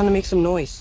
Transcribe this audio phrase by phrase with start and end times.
[0.00, 0.80] time to make some noise.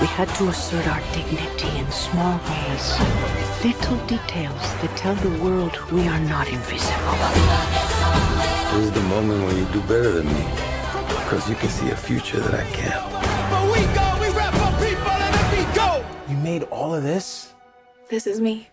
[0.00, 2.84] We had to assert our dignity in small ways.
[3.64, 7.18] Little details that tell the world we are not invisible.
[8.70, 10.44] This is the moment when you do better than me.
[11.08, 13.04] Because you can see a future that I can't.
[13.50, 16.04] But we go, we rap for people, and then we go.
[16.28, 17.52] You made all of this?
[18.08, 18.68] This is me.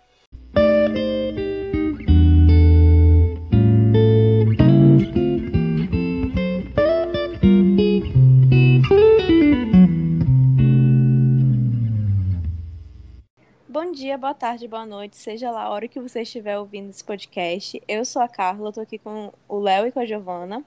[13.97, 17.81] Dia, boa tarde, boa noite, seja lá a hora que você estiver ouvindo esse podcast.
[17.87, 20.63] Eu sou a Carla, tô aqui com o Léo e com a Giovana.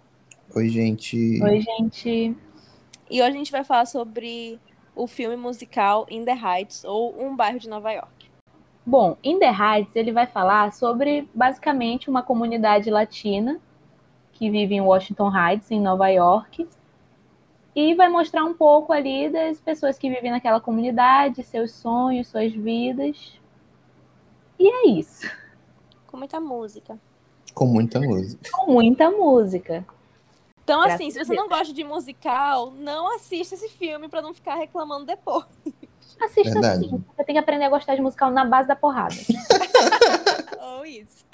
[0.52, 1.40] Oi, gente.
[1.40, 2.36] Oi, gente.
[3.08, 4.58] E hoje a gente vai falar sobre
[4.96, 8.28] o filme musical In the Heights, ou Um Bairro de Nova York.
[8.84, 13.60] Bom, In the Heights ele vai falar sobre basicamente uma comunidade latina
[14.32, 16.66] que vive em Washington Heights, em Nova York,
[17.74, 22.52] e vai mostrar um pouco ali das pessoas que vivem naquela comunidade, seus sonhos, suas
[22.52, 23.38] vidas.
[24.59, 25.30] E é isso.
[26.07, 26.99] Com muita música.
[27.54, 28.51] Com muita música.
[28.52, 29.87] Com muita música.
[30.62, 34.34] Então, Graças assim, se você não gosta de musical, não assista esse filme pra não
[34.34, 35.45] ficar reclamando depois.
[36.21, 36.88] Assista Verdade.
[36.88, 37.05] sim.
[37.16, 39.15] Você tem que aprender a gostar de musical na base da porrada.
[40.77, 41.24] Ou isso.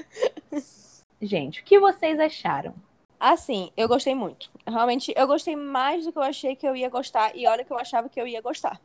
[1.21, 2.75] Gente, o que vocês acharam?
[3.19, 4.51] Assim, eu gostei muito.
[4.67, 7.35] Realmente, eu gostei mais do que eu achei que eu ia gostar.
[7.35, 8.81] E olha que eu achava que eu ia gostar.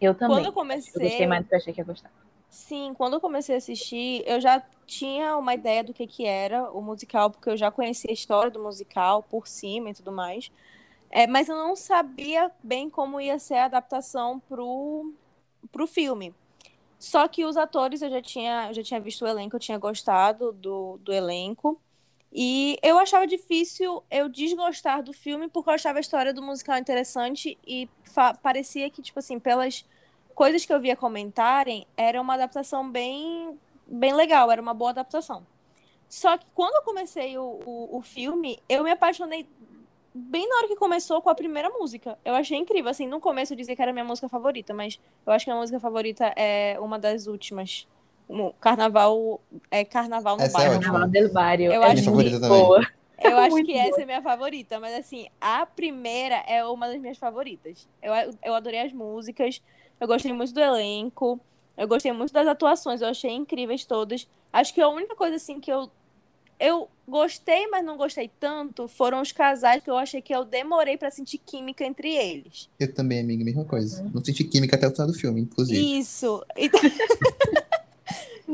[0.00, 0.36] Eu também.
[0.36, 0.92] Quando eu comecei.
[0.94, 2.10] Eu gostei mais do que eu achei que ia gostar.
[2.50, 6.70] Sim, quando eu comecei a assistir, eu já tinha uma ideia do que, que era
[6.72, 10.50] o musical, porque eu já conhecia a história do musical por cima e tudo mais.
[11.10, 15.12] É, mas eu não sabia bem como ia ser a adaptação pro,
[15.70, 16.34] pro filme.
[16.98, 19.78] Só que os atores eu já tinha, eu já tinha visto o elenco, eu tinha
[19.78, 21.80] gostado do, do elenco.
[22.32, 26.78] E eu achava difícil eu desgostar do filme porque eu achava a história do musical
[26.78, 27.88] interessante e
[28.42, 29.84] parecia que, tipo assim, pelas
[30.34, 35.44] coisas que eu via comentarem, era uma adaptação bem, bem legal, era uma boa adaptação.
[36.08, 39.46] Só que quando eu comecei o, o, o filme, eu me apaixonei
[40.14, 42.18] bem na hora que começou com a primeira música.
[42.24, 42.90] Eu achei incrível.
[42.90, 45.54] Assim, no começo eu dizia que era minha música favorita, mas eu acho que a
[45.54, 47.86] música favorita é uma das últimas.
[48.60, 50.74] Carnaval é Carnaval no Essa é Bairro.
[50.76, 50.92] ótima.
[50.92, 51.72] Carnaval del Barrio.
[51.72, 52.48] Eu é acho Minha também.
[52.48, 52.86] boa.
[53.22, 53.84] Eu acho Muito que boa.
[53.84, 57.86] essa é minha favorita, mas assim, a primeira é uma das minhas favoritas.
[58.02, 59.60] Eu, eu adorei as músicas,
[60.00, 61.38] eu gostei muito do elenco,
[61.76, 64.26] eu gostei muito das atuações, eu achei incríveis todas.
[64.50, 65.90] Acho que a única coisa assim que eu
[66.58, 70.98] eu gostei, mas não gostei tanto, foram os casais que eu achei que eu demorei
[70.98, 72.68] pra sentir química entre eles.
[72.78, 74.02] Eu também, amiga, mesma coisa.
[74.14, 75.98] Não senti química até o final do filme, inclusive.
[75.98, 76.44] Isso.
[76.54, 76.78] Então,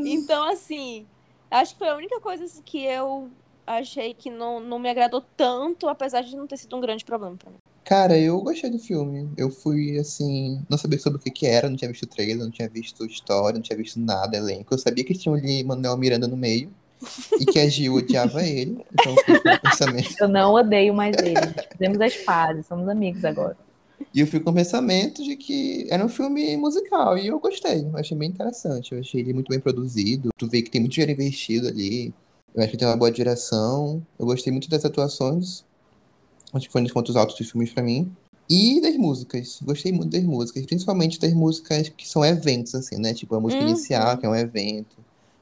[0.04, 1.06] então, assim,
[1.50, 3.30] acho que foi a única coisa assim, que eu
[3.66, 7.36] achei que não, não me agradou tanto, apesar de não ter sido um grande problema
[7.36, 7.56] pra mim.
[7.84, 9.30] Cara, eu gostei do filme.
[9.36, 12.38] Eu fui, assim, não sabia sobre o que que era, não tinha visto o trailer,
[12.38, 14.74] não tinha visto história, não tinha visto nada, elenco.
[14.74, 16.72] Eu sabia que tinha ali Manuel Miranda no meio
[17.38, 18.84] e que a Gil odiava ele.
[18.92, 20.14] Então eu fui com o pensamento.
[20.18, 21.36] Eu não odeio mais ele.
[21.72, 23.56] Fizemos as pazes, somos amigos agora.
[24.12, 27.82] E eu fui com o pensamento de que era um filme musical e eu gostei.
[27.82, 28.92] Eu achei bem interessante.
[28.92, 30.30] Eu achei ele muito bem produzido.
[30.38, 32.14] Tu vê que tem muito dinheiro investido ali.
[32.54, 34.02] Eu acho que tem uma boa direção.
[34.18, 35.64] Eu gostei muito das atuações.
[36.54, 38.10] Acho que foi um dos pontos altos dos filmes pra mim.
[38.48, 39.58] E das músicas.
[39.62, 40.64] Gostei muito das músicas.
[40.64, 43.12] Principalmente das músicas que são eventos, assim, né?
[43.12, 43.68] Tipo a música Uhum.
[43.70, 44.96] inicial, que é um evento.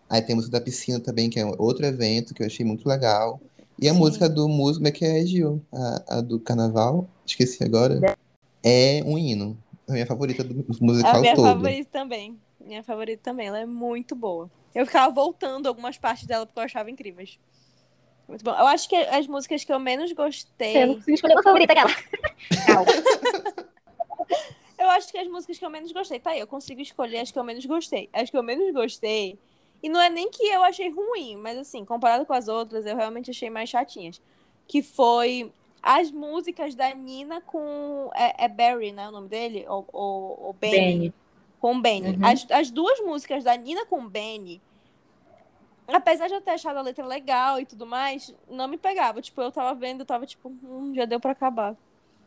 [0.08, 2.88] Aí tem a música da piscina também, que é outro evento, que eu achei muito
[2.88, 3.40] legal.
[3.80, 3.98] E a Sim.
[3.98, 8.00] música do músico, que é a Gil, a, a do carnaval, esqueci agora.
[8.02, 8.23] É
[9.04, 9.58] um hino.
[9.86, 11.44] É a minha favorita do do musical a minha todo.
[11.44, 12.38] favorita também.
[12.60, 14.50] Minha favorita também, ela é muito boa.
[14.74, 17.38] Eu ficava voltando algumas partes dela porque eu achava incríveis.
[18.26, 18.52] Muito bom.
[18.52, 20.72] Eu acho que as músicas que eu menos gostei.
[20.72, 21.90] Você não conseguiu escolher uma favorita, aquela.
[24.76, 26.20] Eu acho que as músicas que eu menos gostei.
[26.20, 28.10] Tá aí, eu consigo escolher as que eu menos gostei.
[28.12, 29.38] As que eu menos gostei.
[29.82, 32.94] E não é nem que eu achei ruim, mas assim, comparado com as outras, eu
[32.94, 34.20] realmente achei mais chatinhas.
[34.68, 35.50] Que foi
[35.84, 38.10] as músicas da Nina com.
[38.14, 39.06] É, é Barry, né?
[39.06, 39.66] O nome dele?
[39.68, 40.76] Ou, ou, ou Benny.
[40.76, 41.14] Benny.
[41.60, 42.16] Com Benny.
[42.16, 42.26] Uhum.
[42.26, 44.62] As, as duas músicas da Nina com Benny.
[45.86, 49.20] Apesar de eu ter achado a letra legal e tudo mais, não me pegava.
[49.20, 51.76] Tipo, eu tava vendo, eu tava tipo, hum, já deu pra acabar.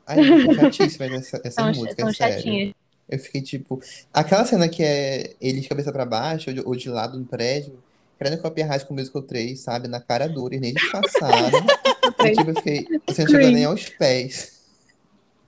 [0.05, 2.75] Ai, eu fiquei chatíssima essa, essa São, música, são é sério.
[3.09, 3.81] Eu fiquei tipo.
[4.13, 7.25] Aquela cena que é ele de cabeça pra baixo ou de, ou de lado no
[7.25, 7.81] prédio,
[8.19, 9.87] querendo copiar High School Musical 3, sabe?
[9.87, 11.49] Na cara dura, e nem disfarçaram.
[12.07, 12.87] e, tipo, eu fiquei.
[13.07, 14.63] Você não chegou nem aos pés.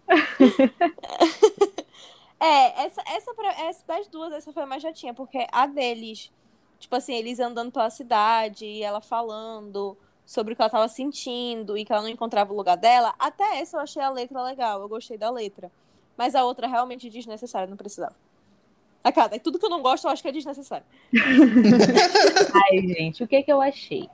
[2.42, 6.32] É, essa, essa, pra- essa das duas, essa foi a mais chatinha, porque a deles,
[6.80, 11.78] tipo assim, eles andando pela cidade e ela falando sobre o que ela tava sentindo
[11.78, 14.80] e que ela não encontrava o lugar dela, até essa eu achei a letra legal,
[14.80, 15.70] eu gostei da letra.
[16.16, 18.16] Mas a outra realmente desnecessária, não precisava.
[19.04, 20.86] A cada, tudo que eu não gosto, eu acho que é desnecessário.
[22.72, 24.10] Ai, gente, o que que eu achei?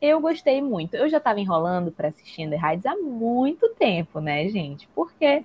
[0.00, 0.94] Eu gostei muito.
[0.94, 4.88] Eu já tava enrolando pra assistir The Heights há muito tempo, né, gente?
[4.94, 5.44] Porque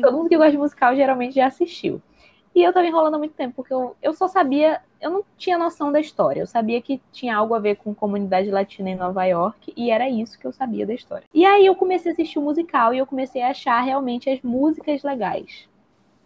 [0.00, 2.00] todo mundo que gosta de musical geralmente já assistiu.
[2.54, 5.58] E eu tava enrolando há muito tempo, porque eu, eu só sabia, eu não tinha
[5.58, 6.40] noção da história.
[6.40, 10.08] Eu sabia que tinha algo a ver com comunidade latina em Nova York, e era
[10.08, 11.24] isso que eu sabia da história.
[11.32, 14.40] E aí eu comecei a assistir o musical e eu comecei a achar realmente as
[14.42, 15.68] músicas legais,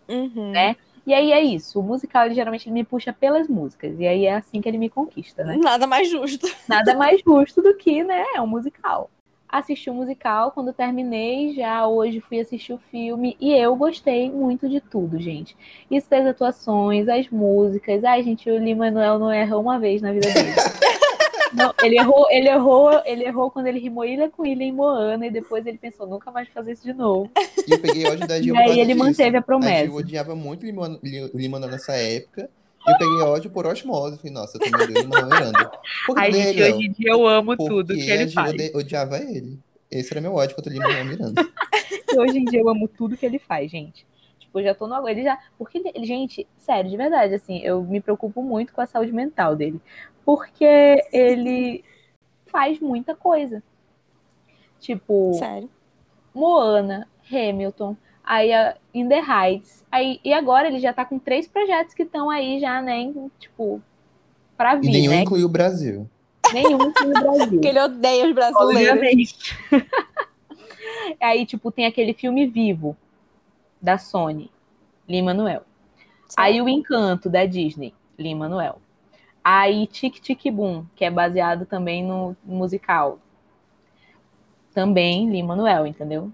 [0.09, 0.51] Uhum.
[0.53, 0.77] né?
[1.07, 4.27] E aí é isso, o musical ele geralmente ele me puxa pelas músicas, e aí
[4.27, 5.57] é assim que ele me conquista, né?
[5.57, 6.47] Nada mais justo.
[6.69, 9.11] Nada mais justo do que, né, é um musical.
[9.49, 14.67] Assisti o musical, quando terminei, já hoje fui assistir o filme e eu gostei muito
[14.67, 15.55] de tudo, gente.
[15.91, 18.03] Isso das atuações, as músicas.
[18.03, 20.55] Ai, gente, o Lin-Manuel não errou uma vez na vida dele.
[21.55, 25.27] Não, ele errou, ele errou, ele errou quando ele rimou ilha com ilha em Moana
[25.27, 27.31] e depois ele pensou nunca mais fazer isso de novo.
[27.67, 29.05] E eu peguei ódio da Gil E aí ele disso.
[29.05, 29.85] manteve a A promessa.
[29.85, 32.49] Gil odiava muito o Limão nessa época.
[32.87, 34.17] E eu peguei ódio por osmose.
[34.17, 35.71] Falei, nossa, eu tô me Limão Miranda.
[36.07, 38.51] Por Ai, que gente, hoje em dia eu amo tudo que a ele faz.
[38.51, 39.59] ode- odiava ele.
[39.91, 41.43] Esse era meu ódio contra o Limão Miranda.
[42.17, 44.07] Hoje em dia eu amo tudo que ele faz, gente.
[44.39, 45.09] Tipo, eu já tô no.
[45.09, 45.39] Ele já.
[45.59, 49.81] Porque, gente, sério, de verdade, assim, eu me preocupo muito com a saúde mental dele.
[50.25, 51.85] Porque ele
[52.47, 53.63] faz muita coisa.
[54.79, 55.71] Tipo, Sério.
[56.35, 59.85] Moana, Hamilton, aí a In the Heights.
[59.91, 63.31] Aí, e agora ele já tá com três projetos que estão aí já, né, em,
[63.39, 63.81] tipo,
[64.57, 65.23] pra E vir, nenhum né?
[65.23, 66.09] inclui o Brasil.
[66.53, 67.49] Nenhum aqui no Brasil.
[67.49, 68.93] Porque ele odeia os brasileiros.
[68.93, 69.59] Obviamente.
[71.21, 72.97] Aí, tipo, tem aquele filme Vivo,
[73.81, 74.51] da Sony,
[75.09, 75.63] Lin-Manuel.
[76.37, 78.81] Aí o Encanto, da Disney, Lin-Manuel.
[79.45, 83.19] Aí Tic Tic Boom, que é baseado também no musical.
[84.73, 86.33] Também Lin-Manuel, entendeu?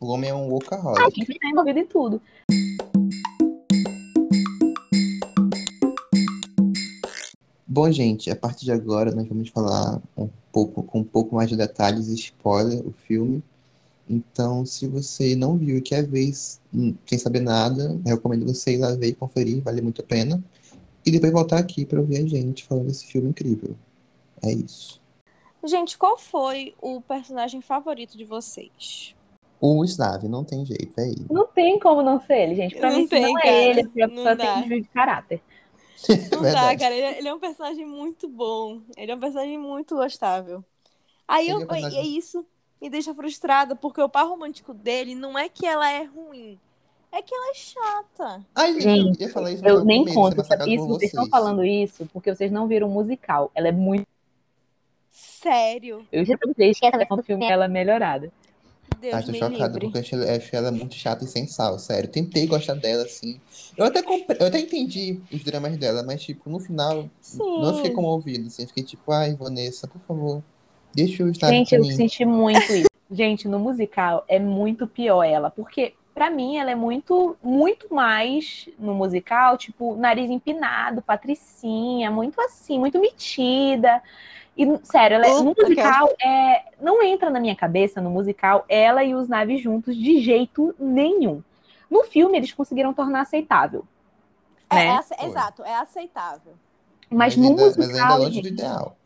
[0.00, 1.14] O homem é um workaholic.
[1.14, 2.20] gente tá envolvido em tudo.
[7.66, 11.48] Bom, gente, a partir de agora nós vamos falar um pouco, com um pouco mais
[11.48, 13.42] de detalhes e spoiler o filme.
[14.08, 16.30] Então, se você não viu e quer ver
[16.72, 20.42] hum, sem saber nada, recomendo você ir lá ver e conferir, vale muito a pena.
[21.04, 23.76] E depois voltar aqui para ouvir a gente falando desse filme incrível.
[24.42, 25.00] É isso.
[25.64, 29.14] Gente, qual foi o personagem favorito de vocês?
[29.60, 31.26] O Slav, não tem jeito, é ele.
[31.30, 32.76] Não tem como não ser ele, gente.
[32.76, 33.54] Pra Não mim, tem, não é cara.
[33.54, 35.42] ele, a Não pessoa tem desvio de caráter.
[36.30, 36.94] Não dá, cara.
[36.94, 38.82] Ele, é- ele é um personagem muito bom.
[38.96, 40.62] Ele é um personagem muito gostável.
[41.26, 42.44] Aí é eu, um personagem- e é isso
[42.82, 46.58] me deixa frustrada, porque o par romântico dele não é que ela é ruim,
[47.16, 48.44] é que ela é chata.
[48.54, 50.40] Ai, Gente, eu ia falar isso Eu nem conto.
[50.66, 53.50] Isso, vocês estão falando isso porque vocês não viram o musical.
[53.54, 54.06] Ela é muito.
[55.10, 56.06] Sério.
[56.10, 58.32] Eu já deixei essa versão do filme ela é melhorada.
[59.00, 59.80] Deus Ai, tô livre.
[59.80, 62.08] porque eu achei, eu achei ela muito chata e sem sal, sério.
[62.08, 63.38] Tentei gostar dela, assim.
[63.76, 67.60] Eu até, compre- eu até entendi os dramas dela, mas, tipo, no final, Sim.
[67.60, 68.66] não fiquei comovido, assim.
[68.66, 70.42] Fiquei tipo, ai, Vanessa, por favor,
[70.94, 71.92] deixa eu estar Gente, eu mim.
[71.94, 72.88] senti muito isso.
[73.10, 78.68] Gente, no musical é muito pior ela, porque pra mim ela é muito, muito mais
[78.78, 84.00] no musical, tipo, nariz empinado, patricinha, muito assim, muito metida.
[84.56, 89.02] E, sério, ela é- no musical, é, não entra na minha cabeça, no musical, ela
[89.02, 91.42] e os naves juntos de jeito nenhum.
[91.90, 93.84] No filme, eles conseguiram tornar aceitável.
[94.70, 95.00] É, né?
[95.18, 96.54] é exato, é aceitável.
[97.10, 97.86] Mas, no ainda, musical.
[97.86, 98.96] mas ainda longe do ideal.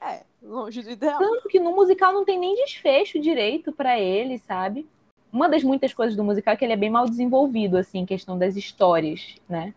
[0.00, 1.18] É, longe do ideal.
[1.18, 4.86] Tanto que no musical não tem nem desfecho direito pra ele, sabe?
[5.36, 8.06] Uma das muitas coisas do musical é que ele é bem mal desenvolvido, assim, em
[8.06, 9.74] questão das histórias, né?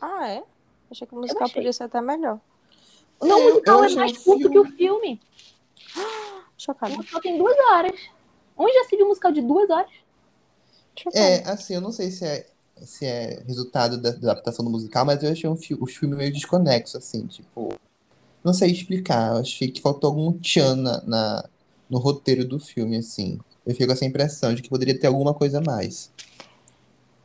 [0.00, 0.44] Ah, é?
[0.88, 2.38] Achei que o musical podia ser até melhor.
[3.20, 5.20] Não, É, o musical eu é mais o curto que o filme.
[6.56, 6.94] O Chocada.
[6.94, 7.98] musical tem duas horas.
[8.56, 9.90] Onde já se viu um musical de duas horas?
[10.96, 11.18] Chocada.
[11.24, 15.04] É, assim, eu não sei se é, se é resultado da, da adaptação do musical,
[15.04, 17.74] mas eu achei um fi o filme meio desconexo, assim, tipo.
[18.44, 19.32] Não sei explicar.
[19.32, 21.48] Eu achei que faltou algum tchan na, na-
[21.90, 23.40] no roteiro do filme, assim.
[23.64, 26.12] Eu fico com essa impressão de que poderia ter alguma coisa a mais.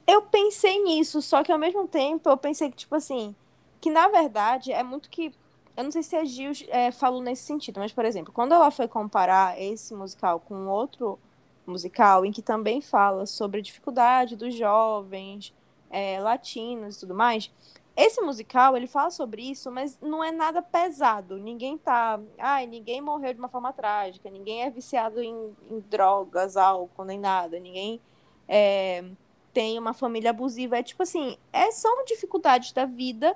[0.06, 3.36] Eu pensei nisso, só que ao mesmo tempo eu pensei que, tipo assim,
[3.82, 5.34] que na verdade é muito que.
[5.76, 8.72] Eu não sei se a Gil é, falou nesse sentido, mas, por exemplo, quando ela
[8.72, 11.20] foi comparar esse musical com outro
[11.68, 15.54] musical, em que também fala sobre a dificuldade dos jovens
[15.90, 17.52] é, latinos e tudo mais,
[17.98, 21.38] esse musical, ele fala sobre isso, mas não é nada pesado.
[21.40, 22.20] Ninguém tá.
[22.38, 27.20] Ai, ninguém morreu de uma forma trágica, ninguém é viciado em, em drogas, álcool, nem
[27.20, 28.00] nada, ninguém.
[28.48, 29.04] É,
[29.52, 30.78] tem uma família abusiva.
[30.78, 33.36] É tipo assim, é, são dificuldades da vida,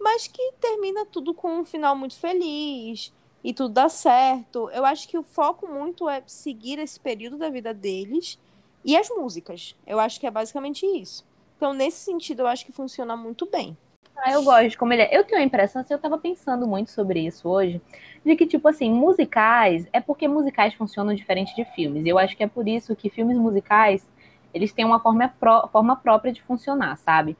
[0.00, 3.12] mas que termina tudo com um final muito feliz.
[3.44, 4.68] e tudo dá certo.
[4.70, 8.38] Eu acho que o foco muito é seguir esse período da vida deles
[8.84, 9.76] e as músicas.
[9.86, 11.24] Eu acho que é basicamente isso.
[11.56, 13.76] Então, nesse sentido, eu acho que funciona muito bem.
[14.22, 15.16] Ah, eu gosto de como ele é.
[15.16, 17.80] Eu tenho a impressão, assim, eu tava pensando muito sobre isso hoje,
[18.24, 22.04] de que, tipo assim, musicais, é porque musicais funcionam diferente de filmes.
[22.04, 24.06] Eu acho que é por isso que filmes musicais,
[24.52, 27.36] eles têm uma forma, pró forma própria de funcionar, sabe?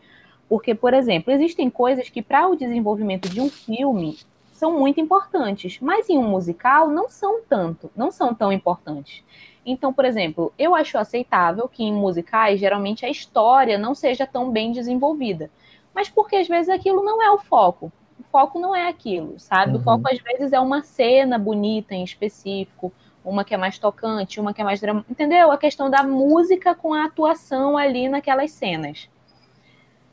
[0.49, 4.19] Porque, por exemplo, existem coisas que, para o desenvolvimento de um filme,
[4.52, 9.23] são muito importantes, mas em um musical não são tanto, não são tão importantes.
[9.67, 14.50] Então, por exemplo, eu acho aceitável que em musicais, geralmente, a história não seja tão
[14.50, 15.50] bem desenvolvida
[15.94, 17.92] mas porque às vezes aquilo não é o foco.
[18.18, 19.73] O foco não é aquilo, sabe?
[19.73, 19.80] Uhum.
[19.80, 22.92] O foco às vezes é uma cena bonita em específico,
[23.25, 25.50] uma que é mais tocante, uma que é mais dramática, entendeu?
[25.50, 29.09] A questão da música com a atuação ali naquelas cenas.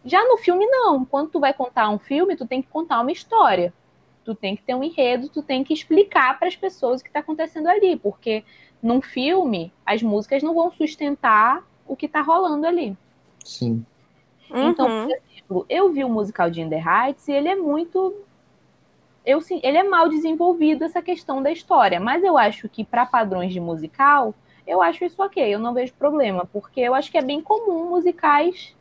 [0.03, 3.11] Já no filme não, quando tu vai contar um filme, tu tem que contar uma
[3.11, 3.73] história.
[4.23, 7.09] Tu tem que ter um enredo, tu tem que explicar para as pessoas o que
[7.09, 8.43] está acontecendo ali, porque
[8.81, 12.97] num filme as músicas não vão sustentar o que está rolando ali.
[13.43, 13.85] Sim.
[14.49, 15.11] Então, uhum.
[15.11, 18.15] exemplo, eu vi o musical de In the Heights e ele é muito.
[19.25, 23.05] Eu, sim, ele é mal desenvolvido essa questão da história, mas eu acho que para
[23.05, 24.33] padrões de musical,
[24.65, 27.89] eu acho isso ok, eu não vejo problema, porque eu acho que é bem comum
[27.89, 28.73] musicais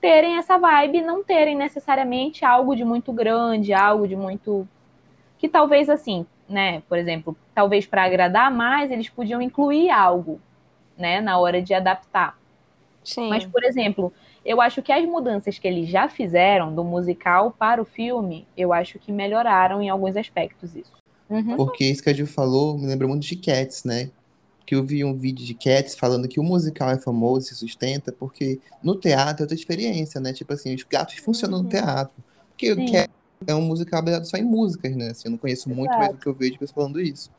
[0.00, 4.68] terem essa vibe, não terem necessariamente algo de muito grande, algo de muito.
[5.38, 10.40] Que talvez assim, né, por exemplo, talvez para agradar mais, eles podiam incluir algo,
[10.98, 12.36] né, na hora de adaptar.
[13.04, 13.28] Sim.
[13.28, 14.12] Mas, por exemplo,
[14.44, 18.72] eu acho que as mudanças que eles já fizeram do musical para o filme, eu
[18.72, 20.92] acho que melhoraram em alguns aspectos isso.
[21.30, 21.56] Uhum.
[21.56, 24.10] Porque isso que a Gil falou me lembra muito de Cats, né?
[24.66, 27.54] Que eu vi um vídeo de Cats falando que o musical é famoso e se
[27.54, 30.32] sustenta porque no teatro é outra experiência, né?
[30.32, 31.64] Tipo assim, os gatos funcionam uhum.
[31.64, 32.14] no teatro.
[32.50, 32.84] Porque Sim.
[32.84, 33.14] o Cats
[33.46, 35.10] é um musical baseado só em músicas, né?
[35.10, 35.76] Assim, eu não conheço Exato.
[35.76, 37.30] muito, mas o que eu vejo pessoas falando isso.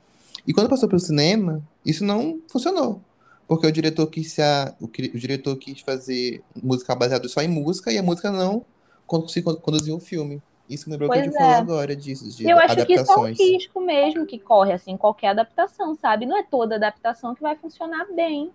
[0.48, 3.02] E quando passou para o cinema, isso não funcionou
[3.48, 7.92] porque o diretor quis, a, o, o, diretor quis fazer música baseada só em música
[7.92, 8.66] e a música não
[9.06, 10.42] conseguiu conduzir o filme.
[10.70, 11.40] Isso me lembrou que a gente é.
[11.40, 14.96] falou agora disso, de Eu acho que isso é um risco mesmo que corre, assim,
[14.96, 16.26] qualquer adaptação, sabe?
[16.26, 18.50] Não é toda adaptação que vai funcionar bem,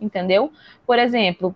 [0.00, 0.50] entendeu?
[0.86, 1.54] Por exemplo,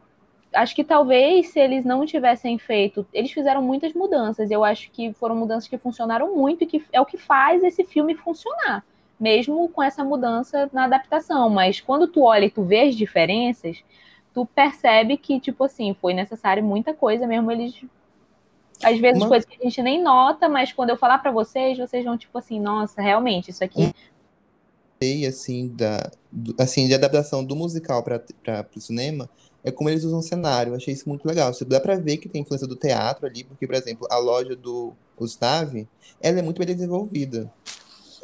[0.52, 5.12] acho que talvez se eles não tivessem feito, eles fizeram muitas mudanças, eu acho que
[5.14, 8.84] foram mudanças que funcionaram muito e que é o que faz esse filme funcionar
[9.18, 11.48] mesmo com essa mudança na adaptação.
[11.48, 13.82] Mas quando tu olha e tu vê as diferenças,
[14.34, 17.50] tu percebe que, tipo assim, foi necessário muita coisa mesmo.
[17.50, 17.74] Eles.
[18.82, 19.28] Às vezes, Uma...
[19.28, 22.36] coisas que a gente nem nota, mas quando eu falar para vocês, vocês vão, tipo
[22.36, 23.94] assim, nossa, realmente, isso aqui.
[25.26, 26.10] assim, da,
[26.58, 28.22] assim, de adaptação do musical para
[28.76, 29.28] o cinema
[29.66, 30.72] é como eles usam o cenário.
[30.72, 31.52] Eu achei isso muito legal.
[31.52, 34.54] Você dá para ver que tem influência do teatro ali, porque, por exemplo, a loja
[34.54, 35.88] do Gustave,
[36.20, 37.52] ela é muito bem desenvolvida.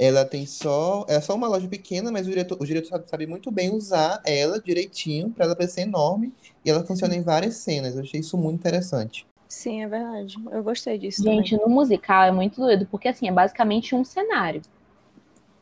[0.03, 1.07] Ela tem só.
[1.09, 4.21] É só uma loja pequena, mas o diretor, o diretor sabe, sabe muito bem usar
[4.27, 6.33] ela direitinho para ela parecer enorme.
[6.65, 7.95] E ela funciona em várias cenas.
[7.95, 9.25] Eu achei isso muito interessante.
[9.49, 10.35] Sim, é verdade.
[10.51, 11.23] Eu gostei disso.
[11.23, 11.69] Gente, também.
[11.69, 14.61] no musical é muito doido, porque assim, é basicamente um cenário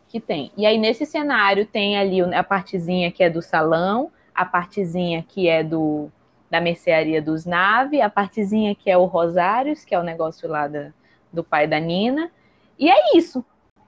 [0.08, 0.50] que tem.
[0.56, 5.48] E aí, nesse cenário, tem ali a partezinha que é do salão, a partezinha que
[5.48, 6.10] é do
[6.50, 10.66] da mercearia dos Nave, a partezinha que é o Rosários, que é o negócio lá
[10.66, 10.92] da,
[11.30, 12.30] do pai da Nina.
[12.78, 13.44] E é isso.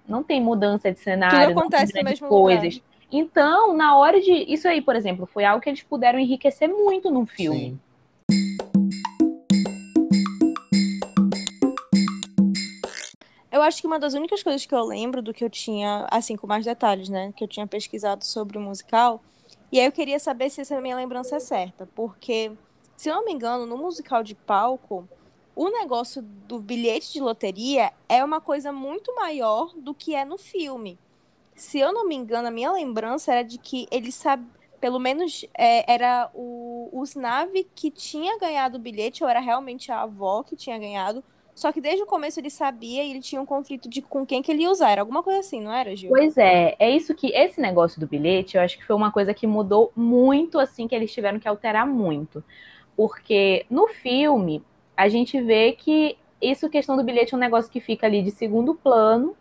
[0.07, 2.75] Não tem mudança de cenário, Tudo acontece não tem mesmo coisas.
[2.75, 2.93] Lugar.
[3.11, 4.33] Então, na hora de.
[4.33, 7.79] Isso aí, por exemplo, foi algo que eles puderam enriquecer muito no filme.
[8.31, 8.53] Sim.
[13.51, 16.37] Eu acho que uma das únicas coisas que eu lembro do que eu tinha, assim,
[16.37, 17.33] com mais detalhes, né?
[17.37, 19.23] Que eu tinha pesquisado sobre o musical.
[19.71, 21.87] E aí eu queria saber se essa minha lembrança é certa.
[21.95, 22.51] Porque,
[22.97, 25.07] se eu não me engano, no musical de palco,
[25.55, 30.39] o negócio do bilhete de loteria é uma coisa muito maior do que é no
[30.39, 30.99] filme.
[31.55, 34.47] Se eu não me engano, a minha lembrança era de que ele sabe,
[34.81, 40.03] pelo menos é, era o, Nave que tinha ganhado o bilhete, ou era realmente a
[40.03, 41.23] avó que tinha ganhado.
[41.55, 44.41] Só que desde o começo ele sabia e ele tinha um conflito de com quem
[44.41, 44.91] que ele ia usar.
[44.91, 46.09] Era alguma coisa assim, não era, Gil?
[46.09, 49.35] Pois é, é isso que esse negócio do bilhete, eu acho que foi uma coisa
[49.35, 52.43] que mudou muito, assim, que eles tiveram que alterar muito.
[52.97, 54.63] Porque no filme,
[54.97, 58.31] a gente vê que isso, questão do bilhete, é um negócio que fica ali de
[58.31, 59.37] segundo plano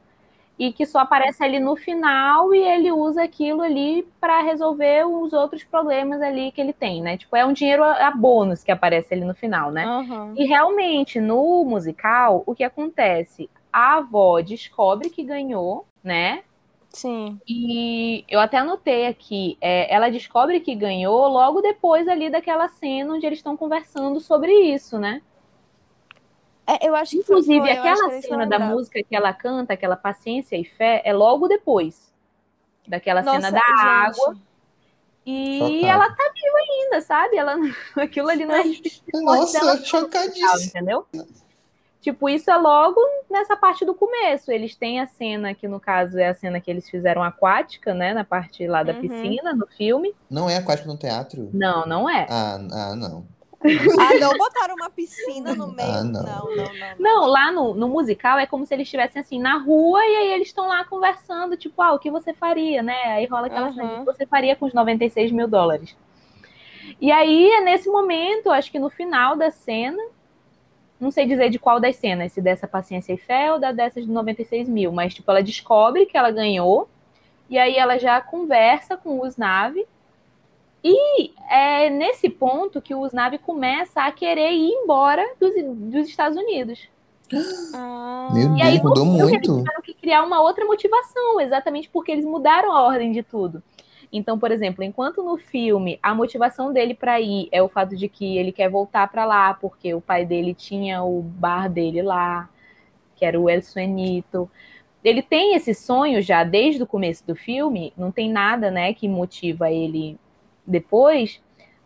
[0.58, 5.34] e que só aparece ali no final e ele usa aquilo ali para resolver os
[5.34, 7.18] outros problemas ali que ele tem, né?
[7.18, 9.88] Tipo, é um dinheiro a, bônus que aparece ali no final, né?
[9.88, 10.36] Uhum.
[10.38, 13.50] E realmente, no musical, o que acontece?
[13.74, 16.44] A avó descobre que ganhou, né?
[16.90, 17.40] Sim.
[17.48, 23.16] E eu até anotei aqui, é, ela descobre que ganhou logo depois ali daquela cena
[23.16, 25.22] onde eles estão conversando sobre isso, né?
[26.68, 29.16] É, eu acho que foi- Inclusive, foi, acho aquela que eles cena da música que
[29.16, 32.14] ela canta, aquela paciência e fé, é logo depois
[32.88, 33.80] daquela cena Nossa, da gente.
[34.22, 34.38] água.
[35.26, 35.86] E Chocado.
[35.86, 37.38] ela tá viva ainda, sabe?
[37.38, 37.56] Ela,
[37.98, 38.64] aquilo ali não é
[39.22, 40.70] Nossa, dela chocadíssimo.
[40.70, 41.06] entendeu?
[42.02, 43.00] Tipo, isso é logo
[43.30, 44.52] nessa parte do começo.
[44.52, 48.12] Eles têm a cena, que no caso é a cena que eles fizeram aquática, né?
[48.12, 49.02] Na parte lá da Uhum.
[49.02, 50.16] piscina, no filme.
[50.28, 51.52] Não é aquático no teatro?
[51.54, 52.26] Não, não é.
[52.28, 53.24] Ah, ah, não.
[54.00, 55.90] Ah, não botaram uma piscina no meio.
[55.90, 56.24] Ah, não.
[56.24, 56.24] não.
[56.24, 56.96] não, não, não.
[57.00, 60.32] Não, lá no, no musical é como se eles estivessem assim na rua e aí
[60.34, 62.96] eles estão lá conversando, tipo, ah, o que você faria, né?
[63.14, 63.74] Aí rola aquela Uhum.
[63.74, 65.96] cena, o que você faria com os 96 mil dólares.
[67.00, 70.02] E aí é nesse momento, acho que no final da cena,
[71.00, 74.06] não sei dizer de qual das cenas, se dessa paciência e fé ou da dessas
[74.06, 76.88] de 96 mil, mas tipo, ela descobre que ela ganhou
[77.50, 79.86] e aí ela já conversa com o Usnavi
[80.84, 86.38] e é nesse ponto que o Usnavi começa a querer ir embora dos, dos Estados
[86.38, 86.90] Unidos.
[87.74, 89.34] Ah, Meu E aí, Deus, mudou muito.
[89.34, 93.64] Eles tiveram que criar uma outra motivação, exatamente porque eles mudaram a ordem de tudo.
[94.12, 98.10] Então, por exemplo, enquanto no filme a motivação dele para ir é o fato de
[98.10, 102.50] que ele quer voltar para lá, porque o pai dele tinha o bar dele lá,
[103.16, 104.50] que era o El Suenito.
[105.02, 109.08] Ele tem esse sonho já desde o começo do filme, não tem nada, né, que
[109.08, 110.20] motiva ele
[110.66, 111.42] depois.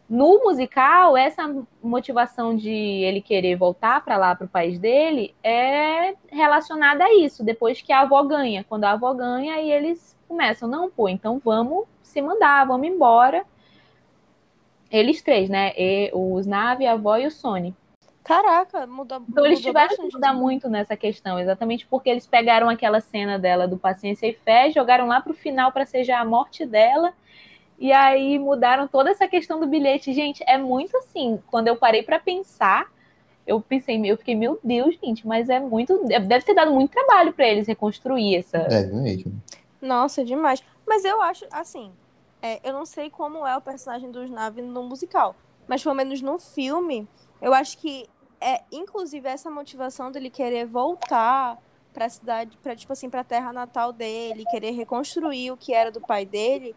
[0.08, 1.52] No musical, essa
[1.82, 7.44] motivação de ele querer voltar para lá, para o país dele, é relacionada a isso.
[7.44, 8.64] Depois que a avó ganha.
[8.68, 13.44] Quando a avó ganha, aí eles começam, não, pô, então vamos se mandar, vamos embora.
[14.92, 15.74] Eles três, né?
[15.76, 17.76] E, os Nave, a avó e o Sony.
[18.24, 22.68] Caraca, mudou, Então eles mudou tiveram que mudar muito nessa questão, exatamente porque eles pegaram
[22.68, 26.26] aquela cena dela do Paciência e Fé, jogaram lá pro final para ser já a
[26.26, 27.14] morte dela,
[27.78, 30.14] e aí mudaram toda essa questão do bilhete.
[30.14, 32.92] Gente, é muito assim, quando eu parei para pensar,
[33.46, 37.34] eu pensei, eu fiquei, meu Deus, gente, mas é muito, deve ter dado muito trabalho
[37.34, 38.58] para eles reconstruir essa.
[38.58, 39.42] É mesmo.
[39.82, 40.64] Nossa, demais.
[40.88, 41.92] Mas eu acho, assim,
[42.42, 45.36] é, eu não sei como é o personagem dos Nave no musical,
[45.68, 47.08] mas pelo menos no filme,
[47.42, 48.08] eu acho que
[48.40, 51.58] é, inclusive, essa motivação dele querer voltar
[51.94, 56.02] pra cidade, pra, tipo assim, pra terra natal dele, querer reconstruir o que era do
[56.02, 56.76] pai dele,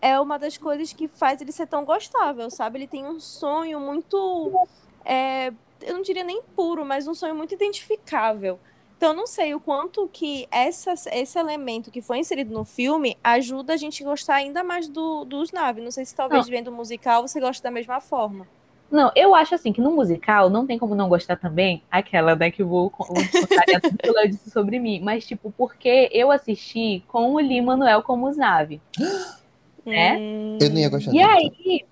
[0.00, 2.78] é uma das coisas que faz ele ser tão gostável, sabe?
[2.78, 4.66] Ele tem um sonho muito.
[5.04, 8.58] é, eu não diria nem puro, mas um sonho muito identificável.
[8.96, 13.16] Então, eu não sei o quanto que essa, esse elemento que foi inserido no filme
[13.22, 15.80] ajuda a gente a gostar ainda mais do, dos Nave.
[15.80, 18.48] Não sei se talvez vendo o musical você goste da mesma forma.
[18.90, 22.50] Não, eu acho assim que no musical não tem como não gostar também aquela, né,
[22.50, 27.34] que o vou contar tudo que disse sobre mim, mas tipo, porque eu assisti com
[27.34, 28.80] o Lee Manuel como os Nave.
[29.92, 30.16] É?
[30.16, 31.32] Hum, Eu não ia gostar E tanto.
[31.32, 31.86] aí.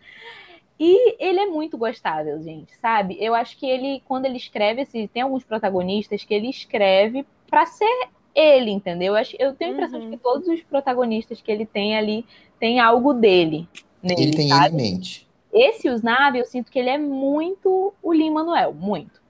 [0.79, 3.17] e ele é muito gostável, gente, sabe?
[3.19, 7.65] Eu acho que ele, quando ele escreve, assim, tem alguns protagonistas que ele escreve pra
[7.65, 9.13] ser ele, entendeu?
[9.13, 10.09] Eu, acho, eu tenho a impressão Uhum.
[10.11, 12.25] de que todos os protagonistas que ele tem ali
[12.59, 13.67] tem algo dele.
[14.01, 14.65] Nele, Ele tem sabe?
[14.75, 15.27] ele em mente.
[15.53, 19.21] Esse Usnavi, eu sinto que ele é muito o Lin Manuel, muito.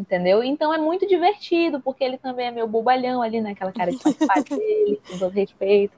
[0.00, 0.42] Entendeu?
[0.42, 3.50] Então é muito divertido, porque ele também é meio bobalhão ali, né?
[3.50, 5.92] Aquela cara de papai dele, com todo respeito.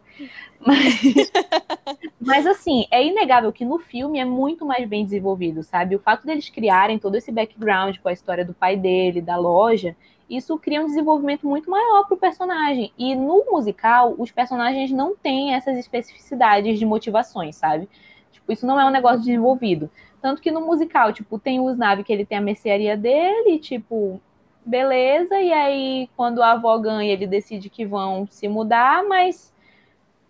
[0.58, 1.30] Mas,
[2.20, 5.94] mas, assim, é inegável que no filme é muito mais bem desenvolvido, sabe?
[5.94, 9.94] O fato deles criarem todo esse background com a história do pai dele, da loja,
[10.28, 12.92] isso cria um desenvolvimento muito maior pro personagem.
[12.98, 17.88] E no musical, os personagens não têm essas especificidades de motivações, sabe?
[18.32, 19.88] Tipo, isso não é um negócio desenvolvido.
[20.22, 24.20] Tanto que no musical, tipo, tem o Snav que ele tem a mercearia dele, tipo,
[24.64, 29.52] beleza, e aí quando a avó ganha, ele decide que vão se mudar, mas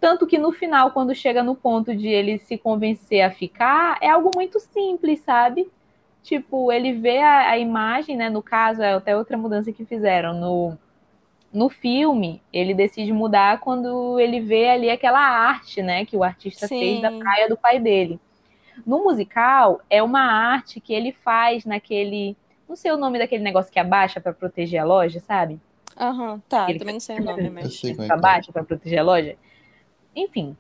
[0.01, 4.09] tanto que no final, quando chega no ponto de ele se convencer a ficar, é
[4.09, 5.71] algo muito simples, sabe?
[6.23, 8.31] Tipo, ele vê a, a imagem, né?
[8.31, 10.35] No caso, é até outra mudança que fizeram.
[10.35, 10.79] No,
[11.53, 16.05] no filme, ele decide mudar quando ele vê ali aquela arte, né?
[16.05, 16.79] Que o artista Sim.
[16.79, 18.19] fez da praia do pai dele.
[18.87, 22.37] No musical, é uma arte que ele faz naquele.
[22.69, 25.61] Não sei o nome daquele negócio que abaixa para proteger a loja, sabe?
[25.99, 26.69] Aham, tá.
[26.71, 27.79] Ele- Também não sei o nome, Eu mas.
[27.79, 28.17] sei como é que é.
[28.17, 29.37] baixo para proteger a loja.
[30.17, 30.57] Enfim.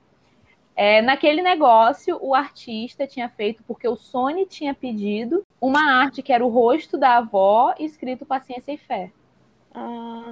[0.74, 6.32] É, naquele negócio, o artista tinha feito, porque o Sony tinha pedido, uma arte que
[6.32, 9.10] era o rosto da avó escrito Paciência e Fé.
[9.74, 10.22] Ah,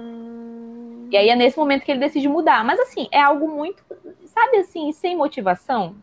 [1.11, 2.63] E aí é nesse momento que ele decide mudar.
[2.63, 3.83] Mas assim, é algo muito,
[4.25, 5.95] sabe assim, sem motivação.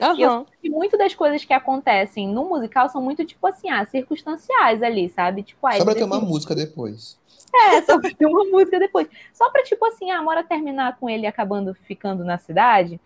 [0.00, 3.84] E sinto que muito das coisas que acontecem no musical são muito, tipo assim, ah,
[3.84, 5.42] circunstanciais ali, sabe?
[5.42, 7.18] Tipo, ah, Só pra ter uma música depois.
[7.54, 9.08] É, só pra ter uma música depois.
[9.32, 13.00] Só pra, tipo assim, a Amora terminar com ele acabando ficando na cidade.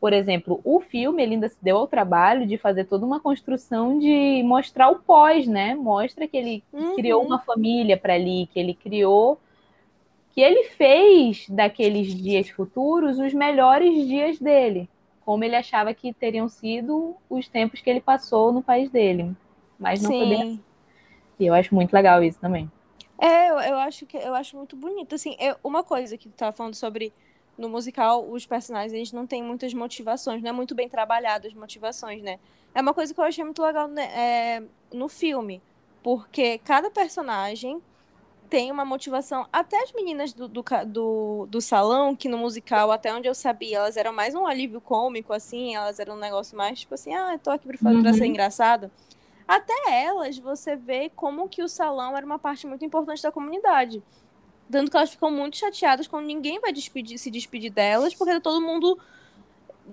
[0.00, 3.98] Por exemplo, o filme ele ainda se deu ao trabalho de fazer toda uma construção
[3.98, 5.74] de mostrar o pós, né?
[5.74, 6.94] Mostra que ele Uhum.
[6.94, 9.40] criou uma família para ali, que ele criou,
[10.32, 14.88] que ele fez daqueles dias futuros os melhores dias dele,
[15.28, 19.36] como ele achava que teriam sido os tempos que ele passou no país dele.
[19.78, 20.56] Mas não foi bem assim.
[20.56, 20.64] Sim.
[21.38, 22.70] E eu acho muito legal isso também.
[23.18, 25.14] É, eu, eu acho que eu acho muito bonito.
[25.14, 27.12] Assim, eu- uma coisa que tu tava falando sobre
[27.58, 31.54] no musical, os personagens eles não têm muitas motivações, não é muito bem trabalhado as
[31.54, 32.38] motivações, né?
[32.74, 34.04] É uma coisa que eu achei muito legal né,
[34.58, 34.62] é,
[34.92, 35.60] no filme,
[36.02, 37.82] porque cada personagem
[38.48, 39.46] tem uma motivação.
[39.52, 43.78] Até as meninas do, do, do, do salão, que no musical, até onde eu sabia,
[43.78, 47.32] elas eram mais um alívio cômico, assim, elas eram um negócio mais tipo assim, ah,
[47.34, 48.14] eu tô aqui pra, fa- pra Uhum.
[48.14, 48.90] ser engraçado.
[49.46, 54.02] Até elas, você vê como que o salão era uma parte muito importante da comunidade.
[54.70, 58.40] Tanto que elas ficam muito chateadas quando ninguém vai despedir, se despedir delas, porque tá
[58.40, 58.98] todo mundo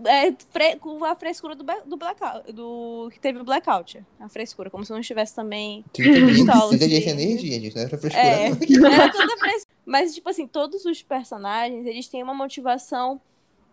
[0.06, 4.04] é, fre- com a frescura do, do blackout, do que teve o blackout.
[4.20, 7.10] A frescura, como se não estivesse também 30 minutos Pistola, precisa de sim.
[7.10, 7.76] energia, gente.
[7.76, 8.92] Não é pra frescura, É, não.
[8.92, 13.22] era toda fres- Mas, tipo assim, todos os personagens, eles têm uma motivação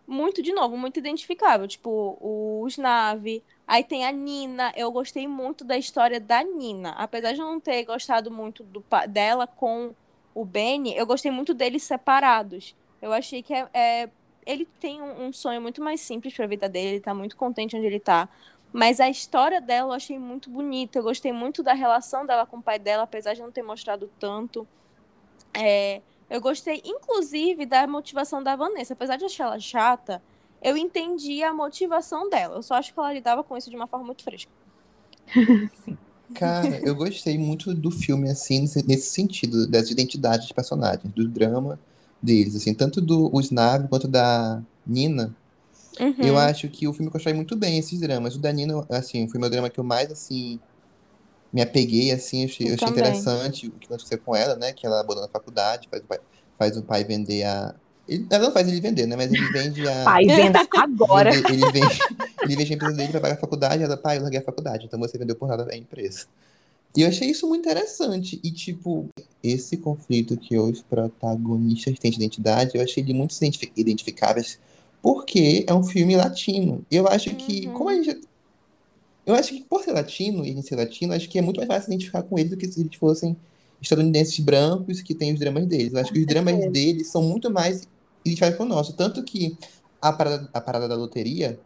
[0.06, 1.66] muito, de novo, muito identificável.
[1.66, 4.72] Tipo, o Snave, aí tem a Nina.
[4.76, 6.90] Eu gostei muito da história da Nina.
[6.98, 9.92] Apesar de eu não ter gostado muito do, dela com
[10.34, 12.74] o Benny, eu gostei muito deles separados.
[13.00, 14.08] Eu achei que é, é-
[14.46, 17.76] ele tem um, um sonho muito mais simples pra vida dele, ele tá muito contente
[17.76, 18.28] onde ele tá.
[18.72, 20.98] Mas a história dela eu achei muito bonita.
[20.98, 24.10] Eu gostei muito da relação dela com o pai dela, apesar de não ter mostrado
[24.18, 24.66] tanto.
[25.52, 26.00] É,
[26.30, 28.94] eu gostei, inclusive, da motivação da Vanessa.
[28.94, 30.22] Apesar de achar ela chata,
[30.62, 32.56] eu entendi a motivação dela.
[32.56, 34.50] Eu só acho que ela lidava com isso de uma forma muito fresca.
[35.84, 35.98] Sim.
[36.34, 41.28] Cara, eu gostei muito do filme, assim, nesse, nesse sentido, das identidades dos personagens, do
[41.28, 41.78] drama
[42.22, 45.34] deles, assim, tanto do Snave quanto da Nina.
[46.00, 46.14] Uhum.
[46.18, 48.34] Eu acho que o filme constrói muito bem esses dramas.
[48.36, 50.58] O da Nina, assim, foi o meu drama que eu mais, assim,
[51.52, 54.72] me apeguei, assim, eu achei, Eu achei interessante o que aconteceu com ela, né?
[54.72, 56.18] Que ela abandona a faculdade, faz o pai,
[56.58, 57.74] faz o pai vender a.
[58.08, 59.16] Ele, ela não faz ele vender, né?
[59.16, 60.04] Mas ele vende a.
[60.04, 61.30] Pai, venda agora.
[61.30, 61.98] Vende- ele vende,
[62.42, 64.86] ele vende a empresa dele pra pagar a faculdade, ela, pai, eu larguei a faculdade,
[64.86, 66.26] então você vendeu por nada a empresa.
[66.96, 68.38] E eu achei isso muito interessante.
[68.44, 69.08] E, tipo,
[69.42, 74.58] esse conflito que os protagonistas têm de identidade, eu achei ele muito identifi- identificáveis,
[75.00, 76.84] porque é um filme latino.
[76.90, 77.72] Eu acho que, Uhum.
[77.72, 78.20] como a gente.
[79.24, 81.58] Eu acho que por ser latino e a gente ser latino, acho que é muito
[81.58, 83.36] mais fácil identificar com eles do que se eles fossem
[83.80, 85.92] estadunidenses brancos que têm os dramas deles.
[85.92, 87.82] Eu acho que os dramas deles são muito mais
[88.24, 88.92] identificáveis com o nosso.
[88.94, 89.56] Tanto que
[90.00, 91.58] a parada, a parada da loteria,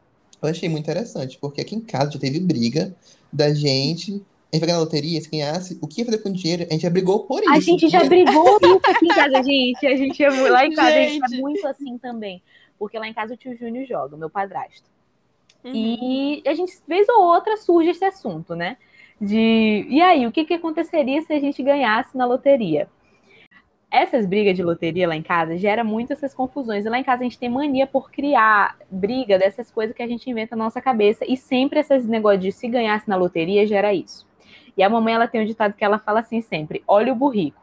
[0.43, 2.95] eu achei muito interessante, porque aqui em casa já teve briga
[3.33, 4.23] da gente.
[4.57, 6.65] A gente vai ganhar na loteria, se ganhasse, o que ia fazer com o dinheiro?
[6.69, 7.53] A gente já brigou por isso.
[7.53, 9.87] A gente já E- brigou isso aqui em casa, gente.
[9.87, 11.35] A gente é, lá em casa a gente Gente.
[11.35, 12.43] é muito assim também.
[12.79, 14.89] Porque lá em casa o tio Júnior joga, meu padrasto.
[15.65, 15.73] Uhum.
[15.75, 18.77] E a gente, vez ou outra, surge esse assunto, né?
[19.21, 22.89] De e aí, o que, que aconteceria se a gente ganhasse na loteria?
[23.91, 26.85] Essas brigas de loteria lá em casa gera muito essas confusões.
[26.85, 30.09] E lá em casa a gente tem mania por criar briga dessas coisas que a
[30.09, 31.25] gente inventa na nossa cabeça.
[31.27, 34.26] E sempre esses negócios de se ganhasse na loteria gera isso.
[34.77, 37.61] E a mamãe ela tem um ditado que ela fala assim sempre: olha o burrico.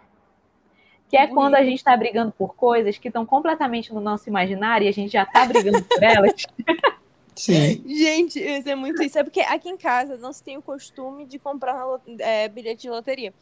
[1.10, 4.86] Que é quando a gente está brigando por coisas que estão completamente no nosso imaginário
[4.86, 6.34] e a gente já está brigando por elas.
[7.36, 7.84] Sim.
[7.88, 9.18] Gente, isso é muito isso.
[9.20, 11.84] É porque aqui em casa não se tem o costume de comprar
[12.20, 13.34] é, bilhete de loteria.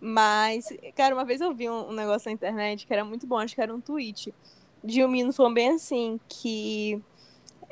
[0.00, 3.38] Mas, cara, uma vez eu vi um, um negócio na internet que era muito bom,
[3.38, 4.32] acho que era um tweet
[4.84, 7.00] de um menino falando bem assim, que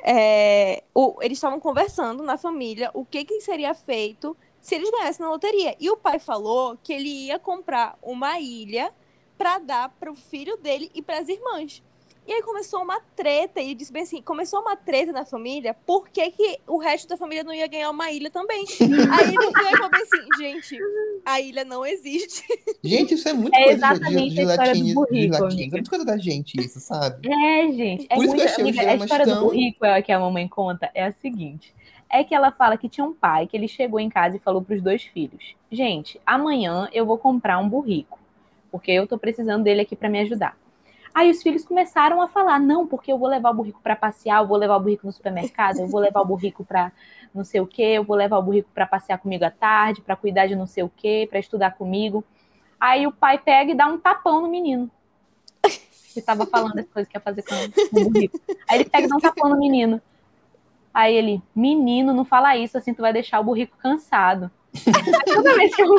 [0.03, 5.23] é, o- eles estavam conversando na família o que, que seria feito se eles ganhassem
[5.23, 5.75] na loteria.
[5.79, 8.91] E o pai falou que ele ia comprar uma ilha
[9.37, 11.83] para dar para o filho dele e para as irmãs.
[12.27, 15.75] E aí começou uma treta, e ele disse bem assim, começou uma treta na família,
[15.85, 18.65] por que, que o resto da família não ia ganhar uma ilha também?
[18.81, 20.79] aí ele foi e falou bem assim, gente,
[21.23, 22.43] a ilha não existe.
[22.83, 25.63] Gente, isso é muito É coisa de, exatamente de, de a história do latinos, de.
[25.63, 27.29] É muito coisa da gente isso, sabe?
[27.31, 28.07] É, gente.
[28.09, 30.11] É Por isso que muito, eu achei amiga, a história tão- do burrico é, que
[30.11, 31.75] a mamãe conta é a seguinte.
[32.09, 34.61] É que ela fala que tinha um pai que ele chegou em casa e falou
[34.61, 38.19] para os dois filhos: Gente, amanhã eu vou comprar um burrico,
[38.71, 40.57] porque eu tô precisando dele aqui para me ajudar.
[41.13, 44.41] Aí os filhos começaram a falar: Não, porque eu vou levar o burrico para passear,
[44.41, 46.91] eu vou levar o burrico no supermercado, eu vou levar o burrico para
[47.33, 50.15] não sei o quê, eu vou levar o burrico para passear comigo à tarde, para
[50.15, 52.23] cuidar de não sei o quê, para estudar comigo.
[52.79, 54.91] Aí o pai pega e dá um tapão no menino.
[56.13, 57.55] Que tava falando as coisas que ia fazer com,
[57.89, 58.39] com o burrico.
[58.69, 60.01] Aí ele pega e dá um tapão no menino.
[60.95, 64.49] Aí ele, menino, não fala isso, assim tu vai deixar o burrico cansado.
[65.27, 65.89] Toda vez que eu.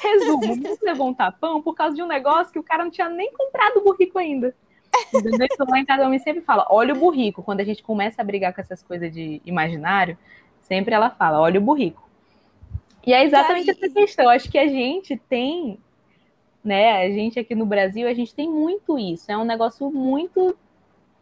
[0.00, 2.90] Resumo, o menino levou um tapão por causa de um negócio que o cara não
[2.90, 4.54] tinha nem comprado o burrico ainda.
[5.12, 7.42] Então lá em casa a mãe sempre fala, olha o burrico.
[7.42, 10.16] Quando a gente começa a brigar com essas coisas de imaginário,
[10.62, 12.08] sempre ela fala, olha o burrico.
[13.06, 14.26] E é exatamente essa questão.
[14.30, 15.78] Acho que a gente tem,
[16.64, 17.02] né?
[17.02, 19.30] A gente aqui no Brasil, a gente tem muito isso.
[19.30, 20.56] É um negócio muito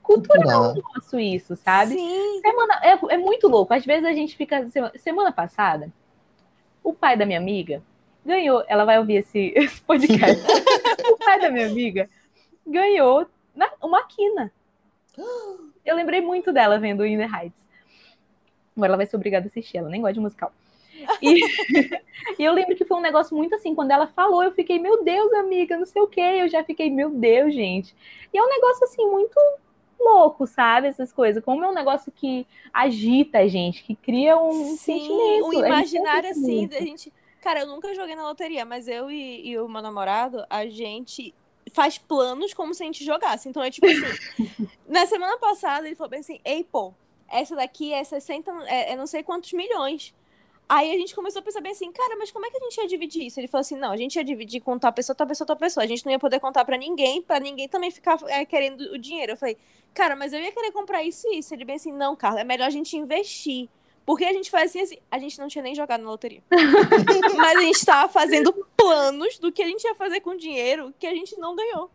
[0.06, 0.92] cultural Cultural.
[0.94, 1.94] nosso isso, sabe?
[1.94, 2.40] Sim.
[2.40, 3.74] Semana, é, é muito louco.
[3.74, 4.68] Às vezes a gente fica.
[4.70, 5.92] Semana, semana passada,
[6.82, 7.82] o pai da minha amiga
[8.24, 8.64] ganhou.
[8.68, 10.42] Ela vai ouvir esse, esse podcast.
[11.12, 12.08] o pai da minha amiga
[12.66, 14.52] ganhou na- uma quina.
[15.84, 17.66] Eu lembrei muito dela vendo In the Heights.
[18.76, 20.52] Agora ela vai ser obrigada a assistir, ela nem gosta de musical.
[21.22, 21.40] E,
[22.38, 25.02] e eu lembro que foi um negócio muito assim, quando ela falou, eu fiquei, meu
[25.02, 26.20] Deus, amiga, não sei o quê.
[26.20, 27.94] Eu já fiquei, meu Deus, gente.
[28.32, 29.34] E é um negócio assim, muito
[29.98, 30.88] louco, sabe?
[30.88, 31.44] Essas coisas.
[31.44, 35.52] Como é um negócio que agita a gente, que cria um Sim, sentimento.
[35.52, 37.12] gente imaginário assim, da gente.
[37.40, 41.34] Cara, eu nunca joguei na loteria, mas eu e, e o meu namorado, a gente
[41.72, 43.48] faz planos como se a gente jogasse.
[43.48, 44.68] Então é tipo assim.
[44.88, 46.92] na semana passada, ele falou bem assim: Ei, pô,
[47.28, 50.14] essa daqui é 60, é, é não sei quantos milhões.
[50.68, 52.76] Aí a gente começou a pensar bem assim, cara, mas como é que a gente
[52.76, 53.38] ia dividir isso?
[53.38, 55.84] Ele falou assim, não, a gente ia dividir com tal pessoa, tal pessoa, tal pessoa.
[55.84, 58.98] A gente não ia poder contar pra ninguém, pra ninguém também ficar é, querendo o
[58.98, 59.32] dinheiro.
[59.32, 59.56] Eu falei,
[59.94, 61.54] cara, mas eu ia querer comprar isso e isso.
[61.54, 63.68] Ele bem assim, não, Carla, é melhor a gente investir.
[64.04, 66.42] Porque a gente faz assim, assim, a gente não tinha nem jogado na loteria.
[67.36, 70.92] mas a gente tava fazendo planos do que a gente ia fazer com o dinheiro
[70.98, 71.90] que a gente não ganhou.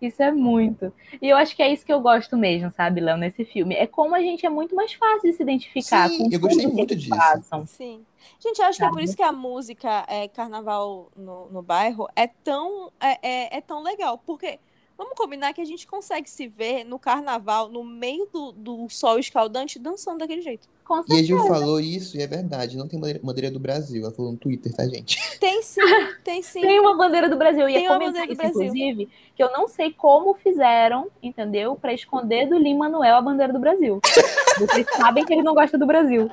[0.00, 0.92] Isso é muito.
[1.20, 3.74] E eu acho que é isso que eu gosto mesmo, sabe, Léo, nesse filme.
[3.74, 6.66] É como a gente é muito mais fácil de se identificar Sim, com eu gostei
[6.66, 7.10] muito disso.
[7.10, 7.64] passam.
[7.66, 8.04] Sim.
[8.38, 9.04] Gente, eu acho que é por Sabe?
[9.04, 13.82] isso que a música é, Carnaval no, no Bairro é tão, é, é, é tão
[13.82, 14.18] legal.
[14.18, 14.58] Porque
[14.96, 19.18] vamos combinar que a gente consegue se ver no carnaval, no meio do, do sol
[19.18, 20.68] escaldante, dançando daquele jeito.
[20.84, 21.26] Com E a certeza.
[21.26, 22.76] Gil falou isso, e é verdade.
[22.76, 24.02] Não tem bandeira, do Brasil.
[24.04, 25.18] Ela falou no Twitter, tá, gente?
[25.44, 25.80] Tem sim,
[26.22, 26.62] tem sim.
[26.62, 27.68] Tem uma bandeira do Brasil.
[27.68, 28.64] Ia Tem uma comentar bandeira do isso, Brasil.
[28.64, 31.76] inclusive, que eu não sei como fizeram, entendeu?
[31.76, 34.00] Pra esconder do Lin Manuel a bandeira do Brasil.
[34.58, 36.30] Vocês sabem que ele não gosta do Brasil.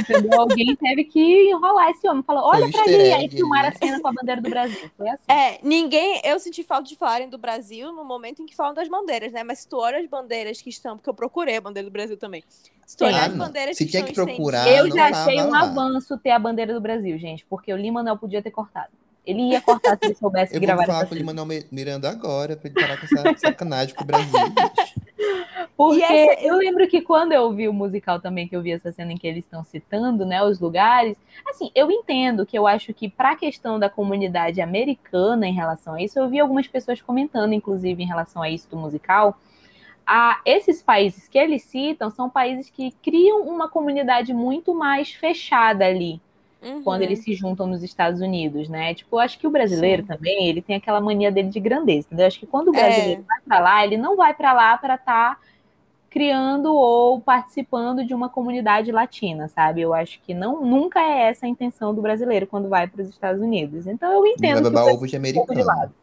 [0.00, 0.40] Entendeu?
[0.40, 2.22] Alguém teve que enrolar esse homem.
[2.22, 4.90] Falou, olha pra egg Aí filmaram a cena com a bandeira do Brasil.
[4.96, 5.24] Foi assim.
[5.28, 6.20] É, ninguém.
[6.24, 9.42] Eu senti falta de falarem do Brasil no momento em que falam das bandeiras, né?
[9.44, 10.96] Mas se tu olha as bandeiras que estão.
[10.96, 12.42] Porque eu procurei a bandeira do Brasil também.
[13.16, 13.46] Ah, as não.
[13.46, 15.60] bandeiras Se que tinha que procurar, Eu não já tava achei um lá.
[15.60, 18.88] avanço ter a bandeira do Brasil, gente, porque o Lin Manuel podia ter cortado.
[19.26, 22.56] Ele ia cortar se ele soubesse Eu gravar vou falar com o Mi- Miranda agora,
[22.56, 24.30] pra ele parar com essa sacanagem com o Brasil.
[25.76, 28.92] Porque essa- eu lembro que quando eu vi o musical também, que eu vi essa
[28.92, 31.16] cena em que eles estão citando, né, os lugares,
[31.48, 35.94] assim, eu entendo que eu acho que para a questão da comunidade americana em relação
[35.94, 39.36] a isso, eu vi algumas pessoas comentando, inclusive, em relação a isso do musical,
[40.06, 45.86] a, esses países que eles citam são países que criam uma comunidade muito mais fechada
[45.86, 46.20] ali,
[46.62, 46.82] Uhum.
[46.82, 48.94] quando eles se juntam nos Estados Unidos, né?
[48.94, 52.26] Tipo, eu acho que o brasileiro também, ele tem aquela mania dele de grandeza, entendeu?
[52.26, 52.80] Acho que quando o É.
[52.80, 55.38] brasileiro vai para lá, ele não vai para lá para estar
[56.08, 59.80] criando ou participando de uma comunidade latina, sabe?
[59.80, 63.08] Eu acho que não nunca é essa a intenção do brasileiro quando vai para os
[63.08, 63.86] Estados Unidos.
[63.86, 65.64] Então eu entendo vai babar o ovo de americano.
[65.64, 65.94] lado.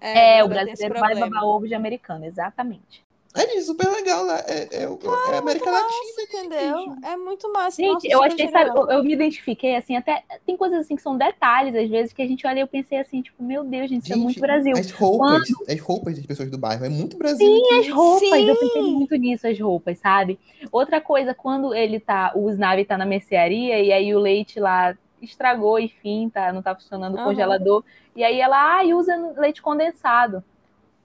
[0.00, 3.04] É, o brasileiro vai babar ovo de americano, exatamente.
[3.34, 4.38] É super legal lá.
[4.46, 6.22] É, é, é a América Massa, Latina.
[6.22, 6.96] entendeu?
[7.02, 7.82] É muito massa.
[7.82, 11.02] Gente, Nossa, eu achei, sabe, eu, eu me identifiquei assim, até tem coisas assim que
[11.02, 13.90] são detalhes às vezes que a gente olha e eu pensei assim, tipo, meu Deus,
[13.90, 14.76] gente, isso é muito Brasil.
[14.76, 16.84] As roupas, as roupas das pessoas do bairro.
[16.84, 17.46] É muito Brasil.
[17.46, 18.60] Sim, as roupas, eu Sim.
[18.60, 20.38] pensei muito nisso, as roupas, sabe?
[20.70, 24.96] Outra coisa, quando ele tá, o Snavi tá na mercearia e aí o leite lá
[25.20, 27.30] estragou, enfim, tá, não tá funcionando o Aham.
[27.30, 27.82] congelador,
[28.14, 30.44] e aí ela, ah, usa leite condensado.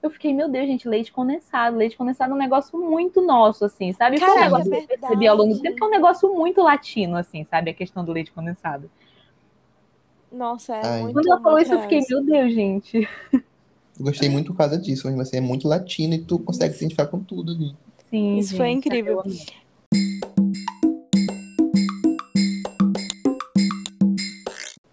[0.02, 1.76] Eu fiquei, meu Deus, gente, leite condensado.
[1.76, 4.18] Leite condensado é um negócio muito nosso, assim, sabe?
[4.18, 5.90] Foi um Caraca, negócio é que eu percebi ao longo do tempo, que é um
[5.90, 7.70] negócio muito latino, assim, sabe?
[7.70, 8.90] A questão do leite condensado.
[10.32, 11.02] Nossa, é Ai.
[11.02, 13.08] muito Quando ela falou isso, eu fiquei, meu Deus, gente.
[13.32, 15.06] Eu gostei muito por causa disso.
[15.10, 17.76] Mas assim, é muito latino e tu consegue se identificar com tudo ali.
[18.08, 19.12] Sim, Isso foi gente, incrível.
[19.14, 19.46] eu amei.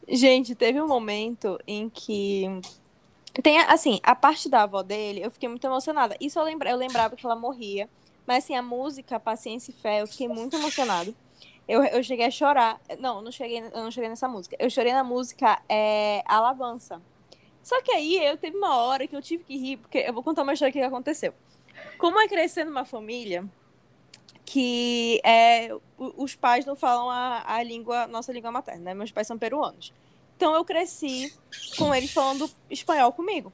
[0.09, 2.45] Gente, teve um momento em que.
[3.43, 6.15] Tem, assim, a parte da avó dele, eu fiquei muito emocionada.
[6.19, 6.69] Isso eu, lembra...
[6.69, 7.89] eu lembrava que ela morria.
[8.25, 11.13] Mas, assim, a música, Paciência e Fé, eu fiquei muito emocionada.
[11.67, 12.79] Eu, eu cheguei a chorar.
[12.99, 14.55] Não, não cheguei, eu não cheguei nessa música.
[14.59, 17.01] Eu chorei na música é, Alabança.
[17.61, 20.23] Só que aí eu teve uma hora que eu tive que rir, porque eu vou
[20.23, 21.33] contar uma história que aconteceu.
[21.97, 23.45] Como é crescer numa família
[24.45, 28.93] que é, os pais não falam a, a língua, nossa língua materna, né?
[28.93, 29.93] Meus pais são peruanos.
[30.37, 31.33] Então eu cresci
[31.79, 33.51] com eles falando espanhol comigo.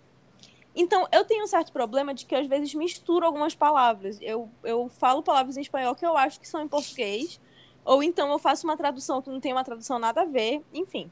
[0.76, 4.19] Então eu tenho um certo problema de que às vezes misturo algumas palavras.
[4.22, 7.39] Eu, eu falo palavras em espanhol que eu acho que são em português,
[7.86, 11.10] ou então eu faço uma tradução que não tem uma tradução nada a ver, enfim.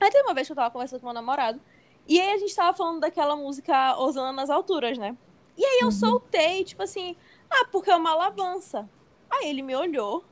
[0.00, 1.60] Aí teve uma vez que eu tava conversando com meu namorado,
[2.08, 5.16] e aí a gente tava falando daquela música Osana nas Alturas, né?
[5.56, 7.14] E aí eu soltei, tipo assim,
[7.48, 8.90] ah, porque é uma alabança.
[9.30, 10.24] Aí ele me olhou.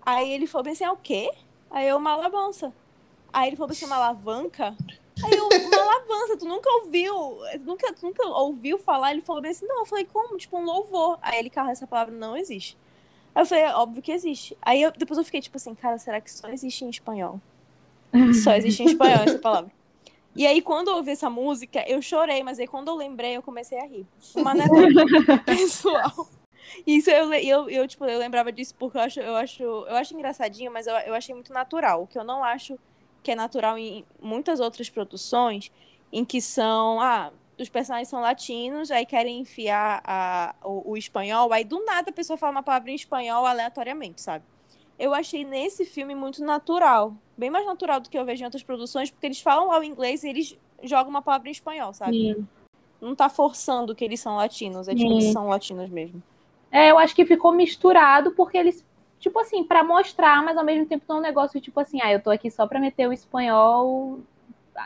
[0.00, 1.28] Aí ele falou bem assim, é o quê?
[1.68, 2.72] Aí eu, uma alabança.
[3.32, 4.76] Aí ele falou assim, uma alavanca?
[5.24, 9.12] Aí eu, uma alabança, tu nunca ouviu, nunca, tu nunca ouviu falar?
[9.12, 10.36] Ele falou bem assim, não, eu falei, como?
[10.36, 11.18] Tipo, um louvor.
[11.22, 12.76] Aí ele, cara, essa palavra não existe.
[13.34, 14.56] Aí eu falei, é óbvio que existe.
[14.62, 17.40] Aí eu, depois eu fiquei tipo assim, cara, será que só existe em espanhol?
[18.42, 19.70] Só existe em espanhol essa palavra.
[20.34, 23.42] E aí, quando eu ouvi essa música, eu chorei, mas aí quando eu lembrei, eu
[23.42, 24.06] comecei a rir.
[24.34, 26.28] Uma anedota pessoal.
[26.86, 30.14] Isso eu, eu, eu, tipo, eu lembrava disso porque eu acho, eu acho, eu acho
[30.14, 32.02] engraçadinho, mas eu, eu achei muito natural.
[32.02, 32.78] O que eu não acho
[33.26, 35.72] que é natural em muitas outras produções,
[36.12, 41.52] em que são, ah, os personagens são latinos, aí querem enfiar a, o, o espanhol,
[41.52, 44.44] aí do nada a pessoa fala uma palavra em espanhol aleatoriamente, sabe?
[44.96, 47.16] Eu achei nesse filme muito natural.
[47.36, 50.22] Bem mais natural do que eu vejo em outras produções, porque eles falam ao inglês
[50.22, 52.12] e eles jogam uma palavra em espanhol, sabe?
[52.12, 52.48] Sim.
[53.00, 56.22] Não tá forçando que eles são latinos, é tipo, eles são latinos mesmo.
[56.70, 58.85] É, eu acho que ficou misturado porque eles,
[59.26, 62.12] tipo assim, para mostrar, mas ao mesmo tempo não é um negócio tipo assim, ah,
[62.12, 64.20] eu tô aqui só pra meter o espanhol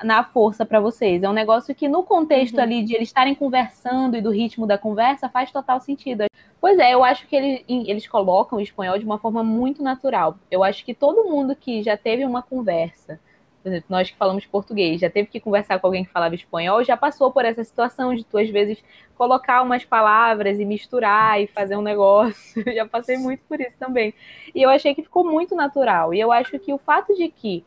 [0.02, 1.22] na força para vocês.
[1.22, 2.62] É um negócio que, no contexto uhum.
[2.62, 6.24] ali de eles estarem conversando e do ritmo da conversa, faz total sentido.
[6.58, 10.38] Pois é, eu acho que eles, eles colocam o espanhol de uma forma muito natural.
[10.50, 13.20] Eu acho que todo mundo que já teve uma conversa,
[13.62, 16.82] por exemplo, nós que falamos português, já teve que conversar com alguém que falava espanhol,
[16.82, 18.82] já passou por essa situação de tu, às vezes,
[19.16, 22.64] colocar umas palavras e misturar e fazer um negócio.
[22.74, 24.14] já passei muito por isso também.
[24.54, 26.14] E eu achei que ficou muito natural.
[26.14, 27.64] E eu acho que o fato de que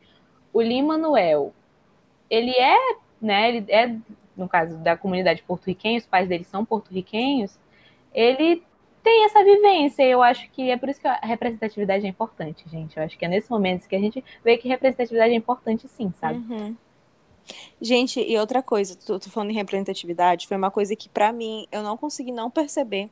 [0.51, 1.53] o Lima Manuel
[2.29, 2.77] ele é,
[3.21, 3.95] né, ele é,
[4.35, 7.59] no caso da comunidade porto-riquenha, os pais dele são porto-riquenhos,
[8.13, 8.63] ele
[9.03, 10.03] tem essa vivência.
[10.03, 12.97] Eu acho que é por isso que a representatividade é importante, gente.
[12.97, 16.11] Eu acho que é nesse momento que a gente vê que representatividade é importante, sim,
[16.19, 16.39] sabe?
[16.39, 16.75] Uhum.
[17.81, 21.67] Gente, e outra coisa, tô, tô falando em representatividade, foi uma coisa que para mim
[21.71, 23.09] eu não consegui não perceber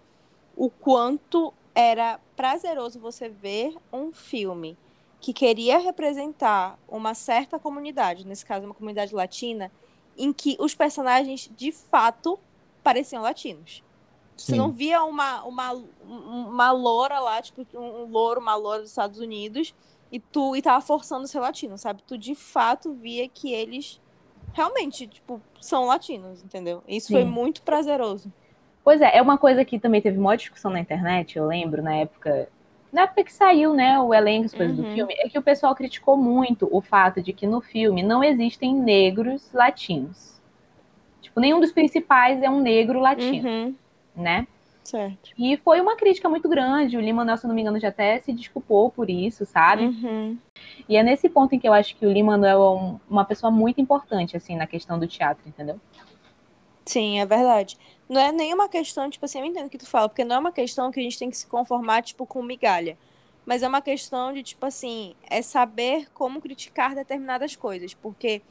[0.56, 4.78] o quanto era prazeroso você ver um filme
[5.20, 9.72] que queria representar uma certa comunidade, nesse caso uma comunidade latina,
[10.18, 12.40] em que os personagens de fato
[12.84, 13.84] pareciam latinos.
[14.42, 14.54] Sim.
[14.54, 19.20] Você não via uma, uma, uma loura lá, tipo, um louro, uma loura dos Estados
[19.20, 19.74] Unidos,
[20.12, 22.02] e tu e tava forçando ser latino, sabe?
[22.06, 24.02] Tu de fato via que eles
[24.54, 26.84] realmente, tipo, são latinos, entendeu?
[26.88, 27.14] Isso Sim.
[27.14, 28.32] foi muito prazeroso.
[28.84, 31.96] Pois é, é uma coisa que também teve uma discussão na internet, eu lembro, na
[31.96, 32.50] época
[32.92, 34.84] na época que saiu, né, o elenco, as coisas uhum.
[34.84, 38.22] do filme, é que o pessoal criticou muito o fato de que no filme não
[38.22, 40.42] existem negros latinos.
[41.22, 43.76] Tipo, nenhum dos principais é um negro latino, uhum.
[44.16, 44.48] Né?
[44.84, 45.32] Certo.
[45.38, 46.98] E foi uma crítica muito grande.
[46.98, 49.86] O Lima Manuel, se não me engano, já até se desculpou por isso, sabe?
[49.86, 50.38] Uhum.
[50.90, 53.24] E é nesse ponto em que eu acho que o Lima Manuel é um, uma
[53.24, 55.80] pessoa muito importante, assim, na questão do teatro, entendeu?
[56.86, 57.78] Sim, é verdade.
[58.10, 60.40] Não é nenhuma questão, tipo assim, eu entendo o que tu fala, porque não é
[60.40, 62.98] uma questão que a gente tem que se conformar, tipo, com migalha.
[63.46, 67.94] Mas é uma questão de, tipo assim, é saber como criticar determinadas coisas.
[67.94, 68.42] Porque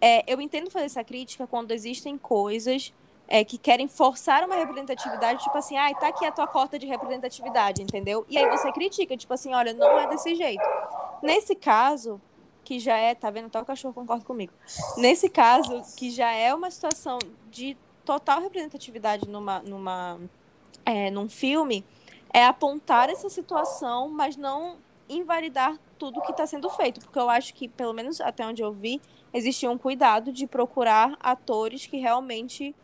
[0.00, 2.92] é, eu entendo fazer essa crítica quando existem coisas
[3.30, 6.84] é, que querem forçar uma representatividade, tipo assim, ah, tá aqui a tua cota de
[6.84, 8.26] representatividade, entendeu?
[8.28, 10.64] E aí você critica, tipo assim, olha, não é desse jeito.
[11.22, 12.20] Nesse caso,
[12.64, 13.46] que já é, tá vendo?
[13.46, 14.52] O cachorro concorda comigo.
[14.96, 20.18] Nesse caso, que já é uma situação de total representatividade numa, numa,
[20.84, 21.84] é, num filme,
[22.32, 27.00] é apontar essa situação, mas não invalidar tudo que está sendo feito.
[27.00, 29.00] Porque eu acho que, pelo menos até onde eu vi,
[29.32, 32.74] existia um cuidado de procurar atores que realmente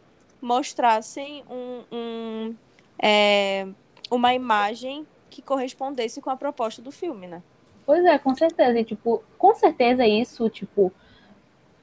[0.47, 2.55] mostrassem um, um
[3.03, 3.67] é,
[4.09, 7.43] uma imagem que correspondesse com a proposta do filme, né?
[7.85, 8.79] Pois é, com certeza.
[8.79, 10.93] E, tipo, com certeza isso, tipo,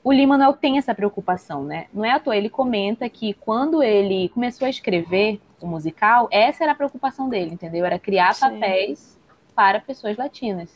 [0.01, 1.87] o Lima Manuel tem essa preocupação, né?
[1.93, 6.63] Não é à toa, ele comenta que quando ele começou a escrever o musical, essa
[6.63, 7.85] era a preocupação dele, entendeu?
[7.85, 8.49] Era criar Sim.
[8.49, 9.19] papéis
[9.53, 10.69] para pessoas latinas.